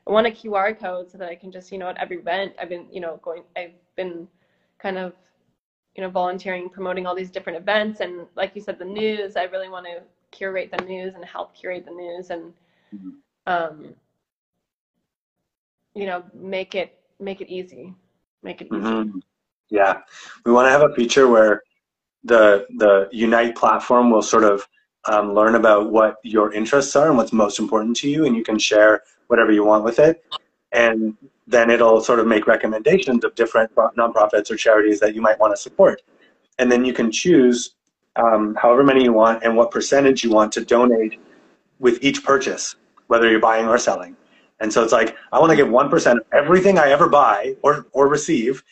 [0.07, 2.53] i want a qr code so that i can just you know at every event
[2.61, 4.27] i've been you know going i've been
[4.79, 5.13] kind of
[5.95, 9.43] you know volunteering promoting all these different events and like you said the news i
[9.43, 12.53] really want to curate the news and help curate the news and
[12.95, 13.09] mm-hmm.
[13.47, 13.93] um
[15.93, 17.93] you know make it make it easy
[18.43, 19.19] make it easy mm-hmm.
[19.69, 20.01] yeah
[20.45, 21.63] we want to have a feature where
[22.23, 24.67] the the Unite platform will sort of
[25.05, 28.43] um, learn about what your interests are and what's most important to you, and you
[28.43, 30.23] can share whatever you want with it.
[30.71, 31.15] And
[31.47, 35.53] then it'll sort of make recommendations of different nonprofits or charities that you might want
[35.53, 36.01] to support.
[36.59, 37.75] And then you can choose
[38.17, 41.19] um, however many you want, and what percentage you want to donate
[41.79, 42.75] with each purchase,
[43.07, 44.15] whether you're buying or selling.
[44.59, 47.85] And so it's like, I want to give 1% of everything I ever buy or,
[47.91, 48.63] or receive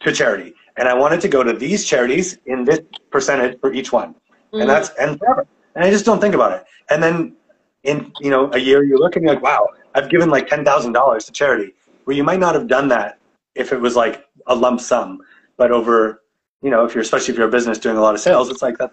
[0.00, 0.54] to charity.
[0.76, 4.14] And I wanted to go to these charities in this percentage for each one.
[4.14, 4.62] Mm-hmm.
[4.62, 5.46] And that's, and forever.
[5.74, 6.64] And I just don't think about it.
[6.90, 7.36] And then
[7.84, 11.26] in, you know, a year you look and you're like, wow, I've given like $10,000
[11.26, 13.18] to charity where you might not have done that
[13.54, 15.20] if it was like a lump sum,
[15.56, 16.22] but over,
[16.62, 18.62] you know, if you're, especially if you're a business doing a lot of sales, it's
[18.62, 18.92] like that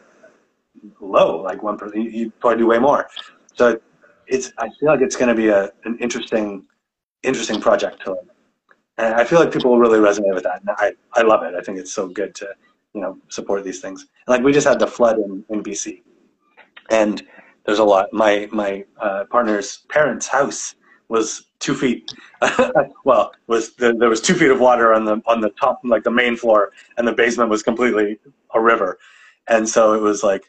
[1.00, 3.08] low, like one percent, you probably do way more.
[3.54, 3.80] So
[4.28, 6.66] it's I feel like it's going to be a an interesting
[7.24, 8.30] interesting project to learn.
[8.98, 10.62] And I feel like people will really resonate with that.
[10.62, 11.56] And I, I love it.
[11.56, 12.50] I think it's so good to,
[12.94, 14.02] you know, support these things.
[14.02, 16.02] And like we just had the flood in, in BC.
[16.90, 17.24] And
[17.66, 18.12] there's a lot.
[18.12, 20.76] My my uh, partner's parents' house
[21.08, 22.12] was two feet.
[23.06, 26.04] well, was the, there was two feet of water on the on the top, like
[26.04, 28.20] the main floor, and the basement was completely
[28.54, 28.98] a river.
[29.48, 30.44] And so it was like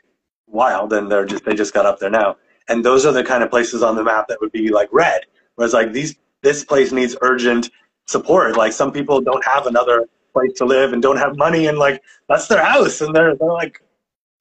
[0.47, 0.93] wild.
[0.93, 2.37] And they're just they just got up there now
[2.69, 5.23] and those are the kind of places on the map that would be like red.
[5.57, 7.71] Whereas like these, this place needs urgent
[8.07, 8.57] support.
[8.57, 12.03] Like some people don't have another place to live and don't have money, and like
[12.29, 13.83] that's their house, and they're they're like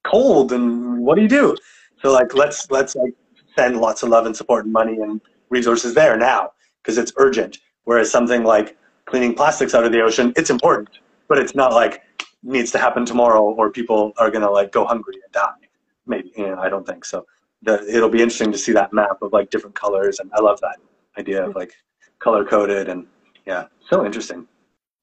[0.03, 1.55] cold, and what do you do?
[2.01, 3.13] So like let's let's like
[3.55, 6.51] send lots of love and support and money and resources there now
[6.81, 7.59] because it's urgent.
[7.83, 10.89] Whereas something like cleaning plastics out of the ocean, it's important,
[11.27, 12.03] but it's not like
[12.43, 15.67] needs to happen tomorrow or people are gonna like go hungry and die.
[16.07, 17.25] Maybe you know, I don't think so
[17.63, 20.59] the, it'll be interesting to see that map of like different colors, and I love
[20.61, 20.77] that
[21.17, 21.73] idea of like
[22.19, 23.05] color coded and
[23.45, 24.47] yeah, so interesting.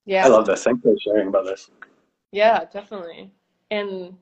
[0.07, 0.65] Yeah, I love this.
[0.65, 1.71] Thanks for sharing about this.
[2.33, 3.31] Yeah, definitely.
[3.71, 4.17] And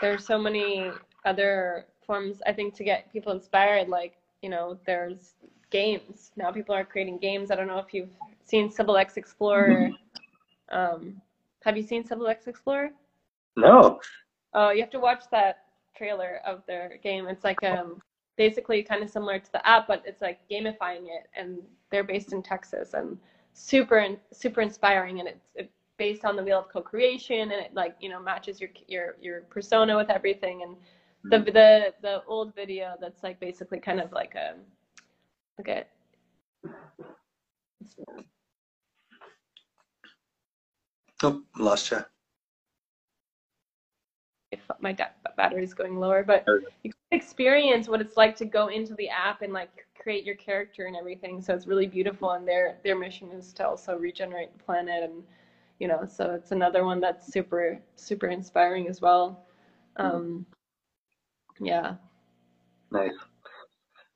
[0.00, 0.90] there's so many
[1.24, 3.88] other forms I think to get people inspired.
[3.88, 5.34] Like you know, there's
[5.70, 6.50] games now.
[6.50, 7.50] People are creating games.
[7.50, 9.90] I don't know if you've seen Sybil X Explorer.
[10.72, 11.20] Um,
[11.64, 12.90] have you seen Sybil X Explorer?
[13.56, 14.00] No.
[14.54, 15.64] Oh, you have to watch that
[15.96, 17.26] trailer of their game.
[17.28, 18.00] It's like um
[18.40, 21.58] basically kind of similar to the app, but it's like gamifying it, and
[21.90, 23.18] they're based in Texas and
[23.52, 27.94] super super inspiring, and it's, it's based on the wheel of co-creation, and it like
[28.00, 30.74] you know matches your your your persona with everything, and
[31.30, 31.52] the mm-hmm.
[31.52, 34.54] the the old video that's like basically kind of like a
[35.60, 35.84] okay.
[41.22, 42.02] Oh, lost you
[44.52, 44.96] if my
[45.36, 46.44] battery is going lower, but
[46.82, 50.34] you can experience what it's like to go into the app and like create your
[50.36, 51.40] character and everything.
[51.40, 52.32] So it's really beautiful.
[52.32, 55.22] And their their mission is to also regenerate the planet, and
[55.78, 59.46] you know, so it's another one that's super super inspiring as well.
[59.96, 60.46] Um,
[61.60, 61.94] yeah.
[62.90, 63.12] Nice.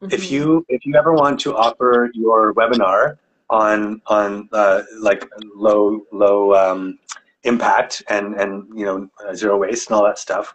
[0.03, 0.09] Mm-hmm.
[0.11, 3.19] If you if you ever want to offer your webinar
[3.51, 6.99] on on uh, like low low um,
[7.45, 10.55] impact and and you know uh, zero waste and all that stuff.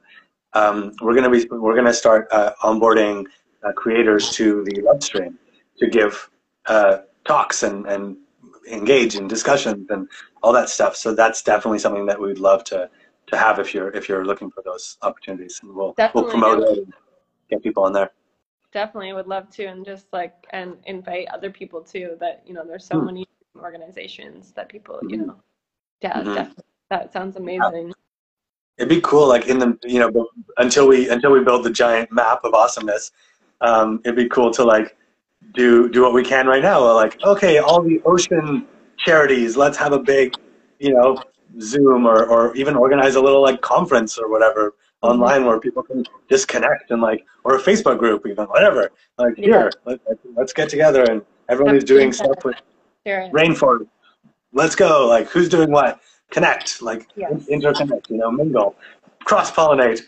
[0.53, 3.25] Um, we're gonna be we're gonna start uh, onboarding
[3.63, 5.37] uh, creators to the web stream
[5.77, 6.29] to give
[6.65, 8.17] uh, talks and and
[8.69, 10.07] engage in discussions and
[10.43, 10.95] all that stuff.
[10.95, 12.89] So that's definitely something that we'd love to
[13.27, 16.63] to have if you're if you're looking for those opportunities, and we'll definitely we'll promote
[16.63, 16.93] it and
[17.49, 18.11] get people on there.
[18.71, 22.17] Definitely would love to, and just like and invite other people too.
[22.19, 23.05] That you know, there's so hmm.
[23.07, 23.27] many
[23.57, 25.27] organizations that people you hmm.
[25.27, 25.35] know,
[26.01, 26.33] yeah, mm-hmm.
[26.33, 27.93] definitely that sounds amazing.
[28.77, 32.11] It'd be cool, like in the you know until we until we build the giant
[32.11, 33.11] map of awesomeness.
[33.61, 34.95] Um, it'd be cool to like
[35.53, 36.93] do do what we can right now.
[36.93, 38.65] Like okay, all the ocean
[38.97, 40.33] charities, let's have a big
[40.79, 41.21] you know
[41.59, 44.73] Zoom or or even organize a little like conference or whatever
[45.03, 45.09] mm-hmm.
[45.09, 48.91] online where people can just connect and like or a Facebook group even whatever.
[49.17, 49.45] Like yeah.
[49.45, 49.99] here, let,
[50.37, 52.55] us get together and everybody's doing stuff with
[53.05, 53.87] rainforest.
[54.53, 55.07] Let's go.
[55.07, 55.99] Like who's doing what?
[56.31, 57.31] Connect, like yes.
[57.45, 58.75] interconnect, you know, mingle,
[59.23, 60.01] cross pollinate.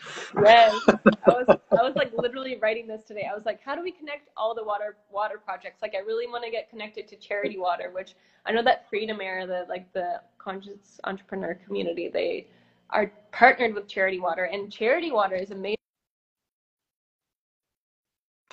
[0.44, 3.28] Yes, I was, I was like literally writing this today.
[3.30, 5.82] I was like, how do we connect all the water water projects?
[5.82, 8.16] Like, I really want to get connected to Charity Water, which
[8.46, 12.48] I know that Freedom Air, the like the conscious entrepreneur community, they
[12.90, 15.78] are partnered with Charity Water, and Charity Water is amazing.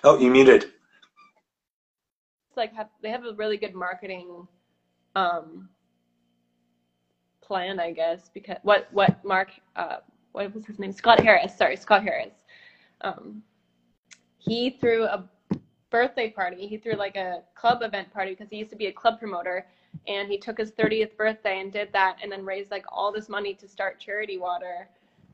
[0.04, 0.72] Oh, you muted.
[2.56, 4.46] Like have, they have a really good marketing
[5.14, 5.68] um,
[7.48, 9.96] plan, I guess, because what what Mark uh,
[10.32, 10.92] what was his name?
[10.92, 11.56] Scott Harris.
[11.56, 12.34] Sorry, Scott Harris.
[13.00, 13.42] Um,
[14.38, 15.24] he threw a
[15.90, 16.66] birthday party.
[16.68, 19.66] He threw like a club event party because he used to be a club promoter,
[20.06, 23.28] and he took his 30th birthday and did that, and then raised like all this
[23.28, 24.88] money to start Charity Water,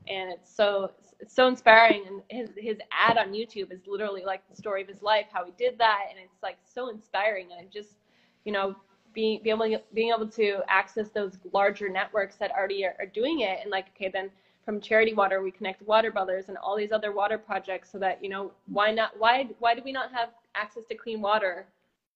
[0.07, 2.05] and it's so it's so inspiring.
[2.07, 5.45] And his his ad on YouTube is literally like the story of his life, how
[5.45, 7.49] he did that, and it's like so inspiring.
[7.51, 7.97] And it just,
[8.45, 8.75] you know,
[9.15, 13.39] being be able being able to access those larger networks that already are, are doing
[13.39, 13.59] it.
[13.61, 14.29] And like okay then
[14.65, 18.21] from charity water we connect water brothers and all these other water projects so that
[18.23, 21.65] you know why not why why do we not have access to clean water?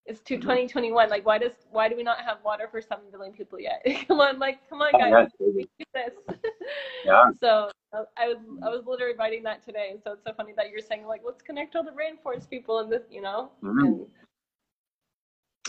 [0.06, 1.12] It's to 2021 mm-hmm.
[1.12, 3.86] like why does why do we not have water for 7 billion people yet?
[4.08, 5.30] Come on like come on guys.
[5.42, 6.14] oh, we do this.
[7.06, 7.32] Yeah.
[7.40, 7.72] So
[8.18, 9.96] i was i was literally writing that today.
[10.04, 12.92] So it's so funny that you're saying like let's connect all the rainforest people and
[12.92, 13.52] this you know?
[13.64, 13.86] Mm-hmm.
[13.86, 14.06] and,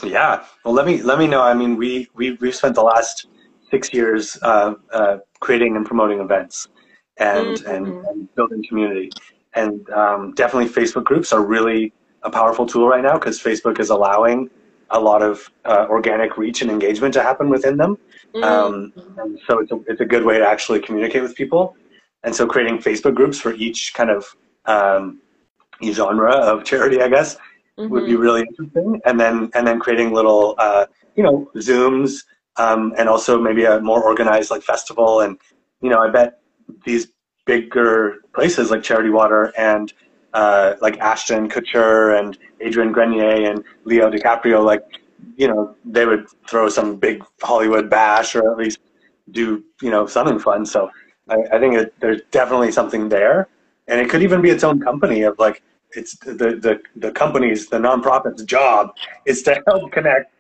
[0.03, 3.27] yeah well let me let me know i mean we we we've spent the last
[3.71, 6.69] six years uh, uh, creating and promoting events
[7.19, 7.71] and, mm-hmm.
[7.71, 9.11] and, and, building community.
[9.55, 11.93] And um, definitely Facebook groups are really
[12.23, 14.51] a powerful tool right now because Facebook is allowing
[14.91, 17.97] a lot of uh, organic reach and engagement to happen within them.
[18.35, 18.45] Mm-hmm.
[18.45, 21.77] Um, so it's a, it's a good way to actually communicate with people.
[22.25, 24.37] And so creating Facebook groups for each kind of
[24.67, 25.21] um,
[25.85, 27.37] genre of charity, I guess,
[27.81, 27.93] mm-hmm.
[27.93, 28.23] would be mm-hmm.
[28.23, 29.01] really interesting.
[29.05, 32.25] And then and then creating little, uh, you know, Zooms
[32.57, 35.21] um, and also maybe a more organized like festival.
[35.21, 35.39] And
[35.81, 36.41] you know, I bet
[36.85, 37.09] these
[37.47, 39.93] bigger places like Charity Water and
[40.33, 44.85] uh, like Ashton Kutcher and Adrian Grenier and Leo DiCaprio, like
[45.37, 48.79] you know, they would throw some big Hollywood bash or at least
[49.31, 50.67] do you know something fun.
[50.67, 50.91] So
[51.29, 53.49] I, I think it, there's definitely something there,
[53.89, 55.63] and it could even be its own company of like
[55.97, 58.91] it's the the the company's the nonprofit's job
[59.27, 60.33] is to help connect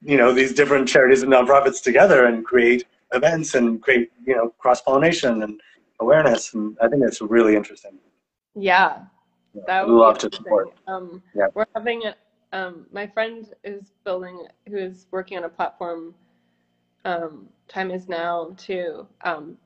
[0.00, 4.50] you know these different charities and nonprofits together and create events and create you know
[4.58, 5.60] cross pollination and
[6.00, 6.54] awareness.
[6.54, 7.98] And I think it's really interesting.
[8.54, 9.00] Yeah,
[9.54, 10.74] yeah that would love to support.
[10.86, 11.46] Um, yeah.
[11.54, 12.14] we're having a,
[12.56, 16.14] um, my friend is building who is working on a platform.
[17.04, 19.56] Um, time is now to um,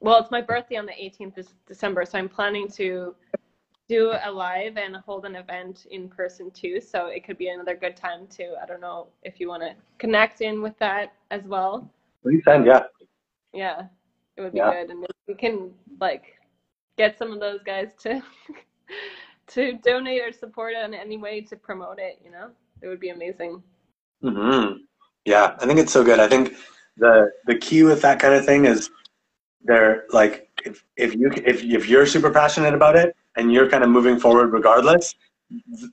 [0.00, 3.14] well, it's my birthday on the 18th of December, so I'm planning to
[3.88, 6.80] do a live and hold an event in person too.
[6.80, 9.74] So it could be another good time to, I don't know if you want to
[9.98, 11.88] connect in with that as well.
[12.22, 12.84] Please send, yeah.
[13.52, 13.84] Yeah,
[14.36, 14.72] it would be yeah.
[14.72, 14.90] good.
[14.90, 15.70] And we can
[16.00, 16.36] like
[16.98, 18.22] get some of those guys to
[19.48, 22.50] to donate or support it in any way to promote it, you know,
[22.82, 23.62] it would be amazing.
[24.22, 24.78] Mm-hmm.
[25.24, 26.18] Yeah, I think it's so good.
[26.18, 26.54] I think
[26.96, 28.90] the the key with that kind of thing is
[29.64, 33.84] they're like if, if you if if you're super passionate about it and you're kind
[33.84, 35.14] of moving forward regardless,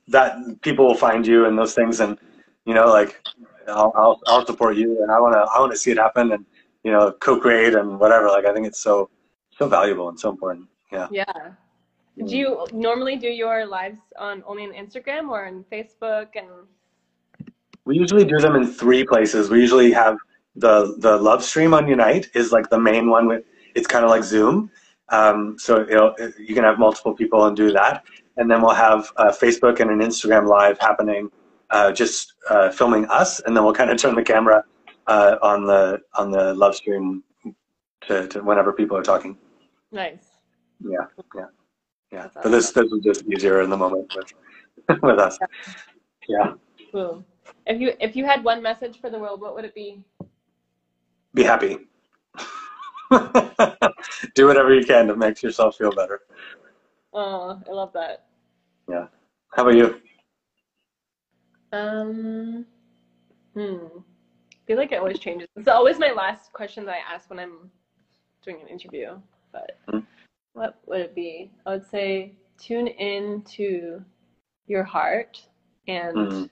[0.08, 2.18] that people will find you and those things, and
[2.64, 3.22] you know, like
[3.68, 6.44] I'll I'll, I'll support you, and I wanna I wanna see it happen, and
[6.82, 8.28] you know, co-create and whatever.
[8.28, 9.10] Like I think it's so
[9.58, 10.68] so valuable and so important.
[10.92, 11.08] Yeah.
[11.10, 11.24] Yeah.
[12.18, 12.28] Mm.
[12.28, 16.48] Do you normally do your lives on only on Instagram or on Facebook and?
[17.84, 19.50] We usually do them in three places.
[19.50, 20.16] We usually have
[20.56, 24.10] the the love stream on Unite is like the main one with it's kind of
[24.10, 24.70] like Zoom.
[25.14, 25.86] Um, so
[26.38, 28.04] you can have multiple people and do that,
[28.36, 31.30] and then we'll have uh, Facebook and an Instagram live happening,
[31.70, 34.64] uh, just uh, filming us, and then we'll kind of turn the camera
[35.06, 37.22] uh, on the on the love stream
[38.06, 39.36] to, to whenever people are talking.
[39.92, 40.26] Nice.
[40.80, 41.46] Yeah, yeah,
[42.12, 42.28] yeah.
[42.42, 45.38] But this this was just easier in the moment with with us.
[46.28, 46.54] Yeah.
[46.90, 47.24] Cool.
[47.66, 50.02] If you if you had one message for the world, what would it be?
[51.34, 51.78] Be happy.
[54.34, 56.20] Do whatever you can to make yourself feel better.
[57.12, 58.26] Oh, I love that.
[58.88, 59.06] Yeah.
[59.52, 60.00] How about you?
[61.72, 62.66] Um,
[63.54, 63.76] hmm.
[63.94, 65.48] I feel like it always changes.
[65.56, 67.70] It's always my last question that I ask when I'm
[68.42, 69.18] doing an interview.
[69.52, 70.00] But mm-hmm.
[70.54, 71.52] what would it be?
[71.66, 74.04] I would say tune in to
[74.66, 75.40] your heart
[75.86, 76.44] and mm-hmm.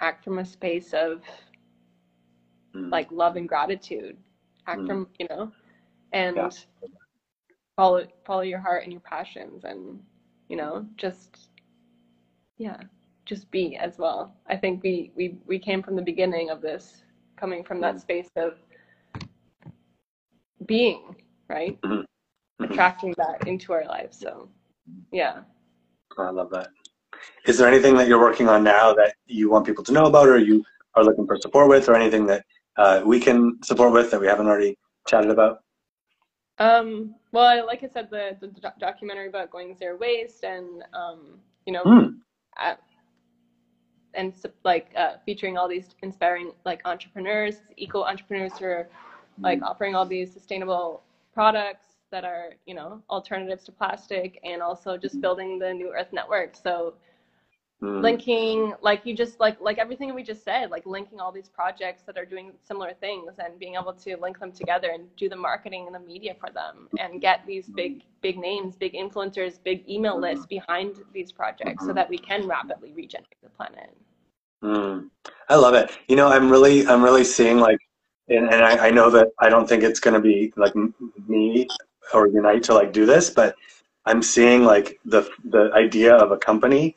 [0.00, 1.22] act from a space of
[2.74, 2.90] mm-hmm.
[2.90, 4.16] like love and gratitude
[4.70, 5.08] act from mm.
[5.18, 5.52] you know
[6.12, 6.50] and yeah.
[7.76, 10.00] follow follow your heart and your passions and
[10.48, 11.50] you know just
[12.58, 12.78] yeah
[13.24, 17.02] just be as well i think we we we came from the beginning of this
[17.36, 18.00] coming from that mm.
[18.00, 18.54] space of
[20.66, 21.16] being
[21.48, 21.94] right mm-hmm.
[21.94, 22.64] mm-hmm.
[22.64, 24.48] attracting that into our lives so
[25.12, 25.40] yeah
[26.18, 26.68] i love that
[27.46, 30.28] is there anything that you're working on now that you want people to know about
[30.28, 30.64] or you
[30.94, 32.44] are looking for support with or anything that
[32.80, 34.74] uh, we can support with that we haven't already
[35.06, 35.60] chatted about?
[36.58, 41.72] Um, well, like I said, the, the documentary about going zero waste and, um, you
[41.74, 42.14] know, mm.
[44.14, 48.88] and like uh, featuring all these inspiring like entrepreneurs, eco entrepreneurs who are
[49.40, 51.02] like offering all these sustainable
[51.34, 56.12] products that are, you know, alternatives to plastic and also just building the New Earth
[56.12, 56.56] Network.
[56.56, 56.94] So
[57.82, 58.02] mm.
[58.02, 62.02] linking like you just like like everything we just said like linking all these projects
[62.02, 65.36] that are doing similar things and being able to link them together and do the
[65.36, 69.88] marketing and the media for them and get these big big names big influencers big
[69.88, 73.96] email lists behind these projects so that we can rapidly regenerate the planet
[74.62, 75.08] Mm,
[75.48, 75.90] I love it.
[76.08, 77.78] You know, I'm really, I'm really seeing like,
[78.28, 80.74] and, and I, I know that I don't think it's going to be like
[81.26, 81.66] me
[82.12, 83.56] or Unite to like do this, but
[84.06, 86.96] I'm seeing like the the idea of a company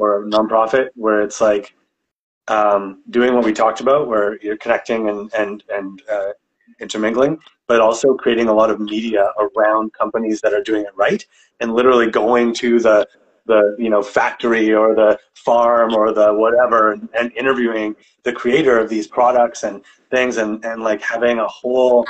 [0.00, 1.74] or nonprofit where it's like
[2.48, 6.32] um, doing what we talked about, where you're connecting and and and uh,
[6.80, 7.38] intermingling,
[7.68, 11.24] but also creating a lot of media around companies that are doing it right,
[11.60, 13.06] and literally going to the
[13.46, 18.78] the you know factory or the farm or the whatever and, and interviewing the creator
[18.78, 22.04] of these products and things and, and like having a whole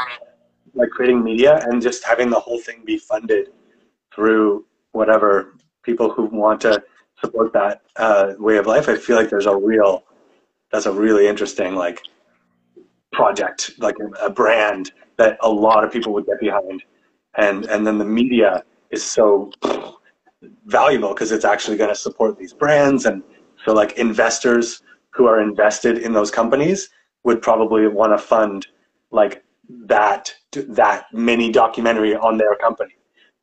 [0.75, 3.49] like creating media and just having the whole thing be funded
[4.15, 6.83] through whatever people who want to
[7.21, 10.05] support that uh, way of life i feel like there's a real
[10.73, 12.01] that's a really interesting like
[13.13, 16.83] project like a, brand that a lot of people would get behind.
[17.37, 19.53] And and then the media is so
[20.67, 23.05] valuable because it's actually going to support these brands.
[23.07, 23.23] And
[23.65, 26.89] so like investors who are invested in those companies
[27.25, 28.67] would probably want to fund
[29.11, 32.95] like that that mini documentary on their company.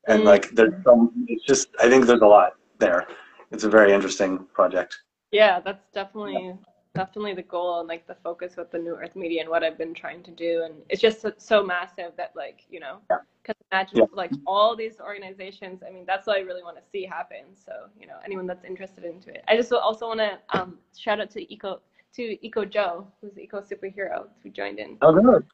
[0.07, 0.25] And mm.
[0.25, 3.07] like there's some it's just i think there's a lot there
[3.51, 4.97] it's a very interesting project.
[5.31, 6.53] Yeah that's definitely
[6.97, 9.77] definitely the goal and like the focus with the new earth media and what i've
[9.77, 10.63] been trying to do.
[10.65, 13.77] And it's just so, massive that like you know because yeah.
[13.77, 14.05] imagine yeah.
[14.13, 15.83] like all these organizations?
[15.87, 17.45] I mean that's what i really want to see happen.
[17.53, 19.43] So you know anyone that's interested into it.
[19.47, 21.81] I just also want to um, shout out to eco
[22.15, 24.97] to eco joe who's eco superhero who joined in.
[25.01, 25.45] Oh good.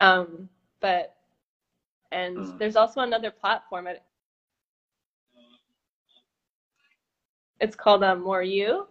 [0.00, 0.48] Um
[0.80, 1.16] but
[2.12, 2.58] and mm.
[2.58, 4.04] there's also another platform at
[7.60, 8.86] it's called um, more you.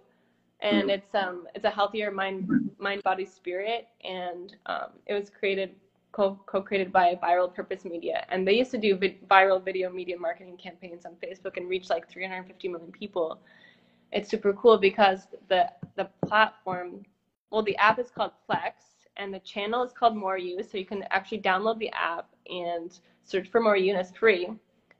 [0.61, 0.89] And mm-hmm.
[0.89, 2.49] it's um it's a healthier mind
[2.79, 3.87] mind body spirit.
[4.03, 5.75] And um, it was created
[6.11, 8.25] co- co-created by viral purpose media.
[8.29, 11.89] And they used to do vi- viral video media marketing campaigns on facebook and reach
[11.89, 13.39] like 350 million people.
[14.11, 17.03] It's super cool because the the platform
[17.51, 18.73] well the app is called plex
[19.17, 20.63] and the channel is called more you.
[20.63, 24.49] So you can actually download the app and search for more you and it's free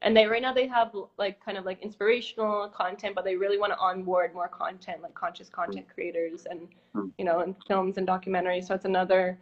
[0.02, 3.58] and they right now they have like kind of like inspirational content but they really
[3.58, 7.08] want to onboard more content like conscious content creators and hmm.
[7.18, 8.68] you know and films and documentaries.
[8.68, 9.40] So it's another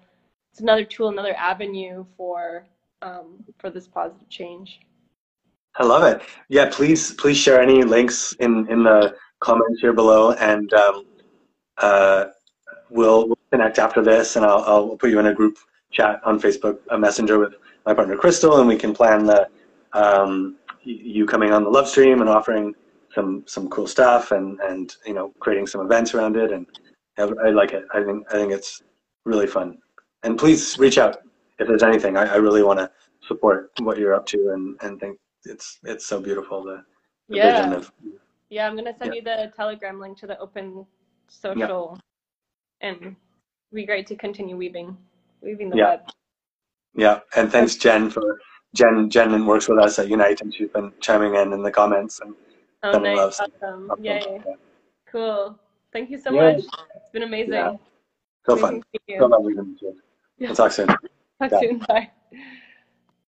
[0.52, 2.68] it's another tool another avenue for
[3.02, 4.80] um, for this positive change.
[5.78, 6.22] I love it.
[6.48, 11.06] Yeah please please share any links in in the comments here below and um,
[11.78, 12.26] uh,
[12.90, 15.58] we'll, we'll connect after this and I'll, I'll put you in a group
[15.92, 17.54] chat on facebook a messenger with
[17.86, 19.48] my partner crystal and we can plan the
[19.96, 22.74] um, you coming on the love stream and offering
[23.14, 26.68] some some cool stuff and and you know creating some events around it and
[27.18, 27.86] I like it.
[27.94, 28.84] I think I think it's
[29.26, 29.78] really fun.
[30.24, 31.18] And please reach out
[31.60, 32.18] if there's anything.
[32.18, 32.92] I, I really want to
[33.28, 36.84] support what you're up to and and think it's it's so beautiful the,
[37.30, 37.58] the yeah.
[37.58, 37.92] vision of
[38.50, 39.20] yeah i'm gonna send yeah.
[39.20, 40.86] you the telegram link to the open
[41.28, 42.00] social
[42.82, 42.90] yeah.
[42.90, 43.16] and it'd
[43.74, 44.96] be great to continue weaving
[45.42, 45.90] weaving the yeah.
[45.90, 46.00] web
[46.96, 48.40] yeah and thanks jen for
[48.76, 52.20] Jen Jen works with us at Unite, and she's been chiming in in the comments
[52.20, 52.36] and
[52.84, 53.40] oh, sending nice.
[53.40, 53.50] love.
[53.64, 53.92] Awesome.
[54.04, 54.42] Yay.
[54.46, 54.54] Yeah.
[55.12, 55.58] Cool.
[55.94, 56.52] Thank you so yeah.
[56.52, 56.66] much.
[56.96, 57.54] It's been amazing.
[57.54, 57.76] Yeah.
[58.46, 58.84] So amazing fun.
[59.18, 59.96] So lovely to meet you.
[60.38, 60.48] Yeah.
[60.50, 60.88] We'll talk soon.
[61.40, 61.80] Talk soon.
[61.80, 62.12] Bye.